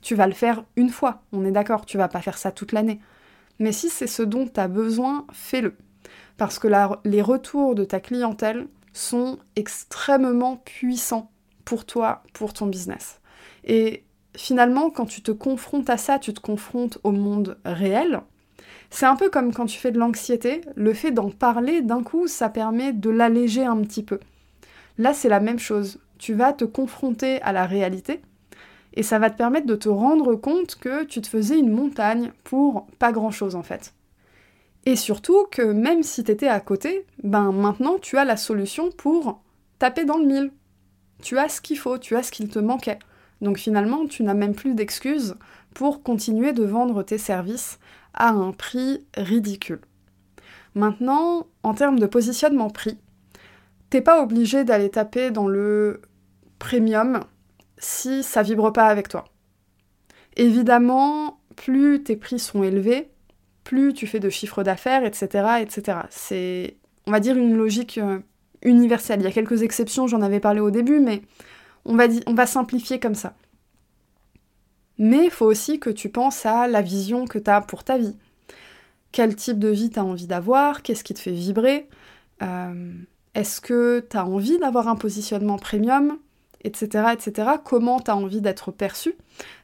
Tu 0.00 0.14
vas 0.14 0.26
le 0.26 0.34
faire 0.34 0.62
une 0.76 0.90
fois, 0.90 1.22
on 1.32 1.44
est 1.44 1.50
d'accord, 1.50 1.86
tu 1.86 1.98
vas 1.98 2.08
pas 2.08 2.20
faire 2.20 2.38
ça 2.38 2.52
toute 2.52 2.72
l'année. 2.72 3.00
Mais 3.58 3.72
si 3.72 3.88
c'est 3.88 4.06
ce 4.06 4.22
dont 4.22 4.46
tu 4.46 4.60
as 4.60 4.68
besoin, 4.68 5.26
fais-le. 5.32 5.74
Parce 6.38 6.58
que 6.58 6.68
les 7.04 7.20
retours 7.22 7.74
de 7.74 7.84
ta 7.84 8.00
clientèle 8.00 8.66
sont 8.94 9.38
extrêmement 9.56 10.56
puissants 10.56 11.30
pour 11.64 11.84
toi, 11.84 12.22
pour 12.32 12.54
ton 12.54 12.66
business. 12.66 13.20
Et 13.64 14.04
finalement, 14.34 14.88
quand 14.88 15.04
tu 15.04 15.20
te 15.20 15.32
confrontes 15.32 15.90
à 15.90 15.98
ça, 15.98 16.18
tu 16.18 16.32
te 16.32 16.40
confrontes 16.40 16.98
au 17.04 17.10
monde 17.10 17.58
réel. 17.64 18.22
C'est 18.90 19.06
un 19.06 19.16
peu 19.16 19.28
comme 19.28 19.52
quand 19.52 19.66
tu 19.66 19.78
fais 19.78 19.90
de 19.90 19.98
l'anxiété, 19.98 20.62
le 20.74 20.94
fait 20.94 21.10
d'en 21.10 21.30
parler 21.30 21.82
d'un 21.82 22.02
coup, 22.02 22.26
ça 22.26 22.48
permet 22.48 22.92
de 22.92 23.10
l'alléger 23.10 23.64
un 23.64 23.76
petit 23.82 24.02
peu. 24.02 24.18
Là, 24.96 25.12
c'est 25.12 25.28
la 25.28 25.40
même 25.40 25.58
chose. 25.58 25.98
Tu 26.18 26.34
vas 26.34 26.52
te 26.52 26.64
confronter 26.64 27.42
à 27.42 27.52
la 27.52 27.66
réalité 27.66 28.22
et 28.94 29.02
ça 29.02 29.18
va 29.18 29.30
te 29.30 29.36
permettre 29.36 29.66
de 29.66 29.76
te 29.76 29.88
rendre 29.88 30.34
compte 30.34 30.76
que 30.76 31.04
tu 31.04 31.20
te 31.20 31.28
faisais 31.28 31.58
une 31.58 31.70
montagne 31.70 32.32
pour 32.44 32.86
pas 32.98 33.12
grand-chose 33.12 33.54
en 33.54 33.62
fait. 33.62 33.92
Et 34.86 34.96
surtout 34.96 35.46
que 35.50 35.62
même 35.62 36.02
si 36.02 36.24
t'étais 36.24 36.48
à 36.48 36.60
côté, 36.60 37.06
ben 37.22 37.52
maintenant 37.52 37.98
tu 38.00 38.16
as 38.16 38.24
la 38.24 38.36
solution 38.36 38.90
pour 38.90 39.42
taper 39.78 40.04
dans 40.04 40.18
le 40.18 40.26
mille. 40.26 40.52
Tu 41.22 41.38
as 41.38 41.48
ce 41.48 41.60
qu'il 41.60 41.78
faut, 41.78 41.98
tu 41.98 42.16
as 42.16 42.22
ce 42.22 42.32
qu'il 42.32 42.48
te 42.48 42.58
manquait. 42.58 42.98
Donc 43.40 43.58
finalement, 43.58 44.06
tu 44.06 44.22
n'as 44.22 44.34
même 44.34 44.54
plus 44.54 44.74
d'excuses 44.74 45.36
pour 45.74 46.02
continuer 46.02 46.52
de 46.52 46.64
vendre 46.64 47.02
tes 47.02 47.18
services 47.18 47.78
à 48.14 48.30
un 48.30 48.52
prix 48.52 49.04
ridicule. 49.16 49.80
Maintenant, 50.74 51.46
en 51.62 51.74
termes 51.74 51.98
de 51.98 52.06
positionnement 52.06 52.70
prix, 52.70 52.98
t'es 53.90 54.00
pas 54.00 54.22
obligé 54.22 54.64
d'aller 54.64 54.90
taper 54.90 55.30
dans 55.30 55.48
le 55.48 56.02
premium 56.58 57.20
si 57.78 58.22
ça 58.22 58.42
vibre 58.42 58.72
pas 58.72 58.86
avec 58.86 59.08
toi. 59.08 59.24
Évidemment, 60.36 61.40
plus 61.56 62.02
tes 62.02 62.16
prix 62.16 62.38
sont 62.38 62.62
élevés, 62.62 63.10
plus 63.68 63.92
tu 63.92 64.06
fais 64.06 64.18
de 64.18 64.30
chiffre 64.30 64.62
d'affaires, 64.62 65.04
etc., 65.04 65.46
etc. 65.60 65.98
C'est, 66.08 66.76
on 67.06 67.10
va 67.10 67.20
dire, 67.20 67.36
une 67.36 67.54
logique 67.54 67.98
euh, 67.98 68.20
universelle. 68.62 69.20
Il 69.20 69.24
y 69.24 69.26
a 69.26 69.30
quelques 69.30 69.62
exceptions, 69.62 70.06
j'en 70.06 70.22
avais 70.22 70.40
parlé 70.40 70.60
au 70.60 70.70
début, 70.70 71.00
mais 71.00 71.20
on 71.84 71.94
va, 71.94 72.46
simplifier 72.46 72.98
comme 72.98 73.14
ça. 73.14 73.34
Mais 74.96 75.26
il 75.26 75.30
faut 75.30 75.44
aussi 75.44 75.78
que 75.78 75.90
tu 75.90 76.08
penses 76.08 76.46
à 76.46 76.66
la 76.66 76.80
vision 76.80 77.26
que 77.26 77.38
tu 77.38 77.50
as 77.50 77.60
pour 77.60 77.84
ta 77.84 77.98
vie. 77.98 78.16
Quel 79.12 79.36
type 79.36 79.58
de 79.58 79.68
vie 79.68 79.90
tu 79.90 79.98
as 79.98 80.04
envie 80.04 80.26
d'avoir 80.26 80.82
Qu'est-ce 80.82 81.04
qui 81.04 81.12
te 81.12 81.20
fait 81.20 81.30
vibrer 81.30 81.88
euh, 82.42 82.94
Est-ce 83.34 83.60
que 83.60 84.02
tu 84.08 84.16
as 84.16 84.26
envie 84.26 84.58
d'avoir 84.58 84.88
un 84.88 84.96
positionnement 84.96 85.58
premium 85.58 86.18
etc., 86.62 87.08
etc. 87.12 87.50
Comment 87.64 88.00
tu 88.00 88.10
as 88.10 88.16
envie 88.16 88.40
d'être 88.40 88.70
perçu? 88.70 89.14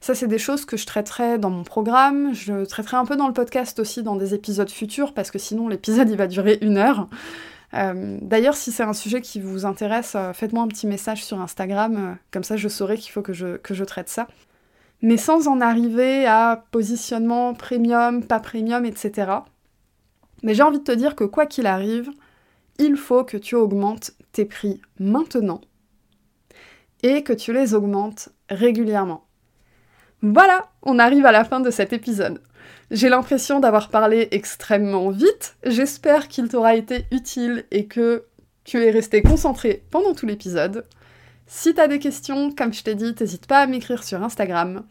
Ça, 0.01 0.15
c'est 0.15 0.27
des 0.29 0.39
choses 0.39 0.65
que 0.65 0.77
je 0.77 0.87
traiterai 0.87 1.39
dans 1.39 1.51
mon 1.51 1.65
programme. 1.65 2.35
Je 2.35 2.65
traiterai 2.65 2.97
un 2.97 3.05
peu 3.05 3.17
dans 3.17 3.27
le 3.27 3.35
podcast 3.35 3.79
aussi, 3.79 4.03
dans 4.03 4.17
des 4.17 4.35
épisodes 4.35 4.71
futurs, 4.71 5.15
parce 5.15 5.31
que 5.31 5.39
sinon, 5.39 5.69
l'épisode, 5.69 6.09
il 6.11 6.17
va 6.17 6.27
durer 6.27 6.59
une 6.61 6.77
heure. 6.77 7.09
Euh, 7.75 8.19
d'ailleurs, 8.23 8.55
si 8.55 8.71
c'est 8.71 8.85
un 8.85 8.93
sujet 8.93 9.21
qui 9.21 9.41
vous 9.41 9.67
intéresse, 9.67 10.15
euh, 10.15 10.33
faites-moi 10.33 10.63
un 10.63 10.69
petit 10.69 10.87
message 10.87 11.25
sur 11.25 11.41
Instagram, 11.41 12.19
comme 12.31 12.45
ça 12.45 12.57
je 12.57 12.69
saurai 12.69 12.97
qu'il 12.97 13.11
faut 13.11 13.23
que 13.23 13.33
je, 13.33 13.57
que 13.57 13.75
je 13.75 13.83
traite 13.83 14.09
ça 14.09 14.29
mais 15.05 15.19
sans 15.19 15.49
en 15.49 15.61
arriver 15.61 16.25
à 16.25 16.65
positionnement 16.71 17.53
premium, 17.53 18.25
pas 18.25 18.41
premium, 18.41 18.87
etc. 18.87 19.33
Mais 20.43 20.55
j'ai 20.55 20.63
envie 20.63 20.79
de 20.79 20.85
te 20.85 20.93
dire 20.93 21.15
que 21.15 21.25
quoi 21.25 21.45
qu'il 21.45 21.67
arrive, 21.67 22.11
il 22.79 22.97
faut 22.97 23.23
que 23.23 23.37
tu 23.37 23.55
augmentes 23.55 24.13
tes 24.33 24.47
prix 24.47 24.81
maintenant 24.99 25.61
et 27.05 27.23
que 27.23 27.35
tu 27.35 27.53
les 27.53 27.75
augmentes 27.75 28.31
régulièrement. 28.49 29.27
Voilà, 30.23 30.71
on 30.83 30.99
arrive 30.99 31.27
à 31.27 31.33
la 31.33 31.45
fin 31.45 31.61
de 31.61 31.71
cet 31.71 31.93
épisode. 31.93 32.41
J'ai 32.91 33.11
l'impression 33.11 33.61
d'avoir 33.61 33.91
parlé 33.91 34.29
extrêmement 34.31 35.11
vite, 35.11 35.57
j'espère 35.65 36.29
qu'il 36.29 36.49
t'aura 36.49 36.75
été 36.75 37.05
utile 37.13 37.67
et 37.71 37.87
que 37.87 38.25
tu 38.65 38.83
es 38.83 38.91
resté 38.91 39.21
concentré 39.21 39.85
pendant 39.91 40.15
tout 40.15 40.25
l'épisode. 40.25 40.87
Si 41.47 41.75
t'as 41.75 41.89
des 41.89 41.99
questions, 41.99 42.51
comme 42.53 42.73
je 42.73 42.83
t'ai 42.83 42.95
dit, 42.95 43.15
t'hésites 43.15 43.47
pas 43.47 43.61
à 43.61 43.67
m'écrire 43.67 44.03
sur 44.03 44.23
Instagram. 44.23 44.85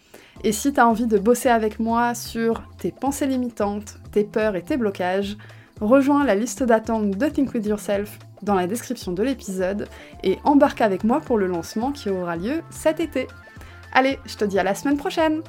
Et 0.43 0.51
si 0.51 0.71
t'as 0.71 0.85
envie 0.85 1.07
de 1.07 1.17
bosser 1.17 1.49
avec 1.49 1.79
moi 1.79 2.13
sur 2.13 2.61
tes 2.77 2.91
pensées 2.91 3.25
limitantes, 3.25 3.95
tes 4.11 4.23
peurs 4.23 4.55
et 4.55 4.61
tes 4.61 4.77
blocages, 4.77 5.35
rejoins 5.81 6.23
la 6.23 6.35
liste 6.35 6.63
d'attente 6.63 7.11
de 7.11 7.27
Think 7.27 7.53
With 7.53 7.65
Yourself 7.65 8.19
dans 8.41 8.55
la 8.55 8.67
description 8.67 9.11
de 9.11 9.23
l'épisode 9.23 9.87
et 10.23 10.37
embarque 10.43 10.81
avec 10.81 11.03
moi 11.03 11.21
pour 11.21 11.37
le 11.37 11.47
lancement 11.47 11.91
qui 11.91 12.09
aura 12.09 12.35
lieu 12.35 12.61
cet 12.69 12.99
été. 12.99 13.27
Allez, 13.93 14.19
je 14.25 14.35
te 14.35 14.45
dis 14.45 14.59
à 14.59 14.63
la 14.63 14.75
semaine 14.75 14.97
prochaine 14.97 15.41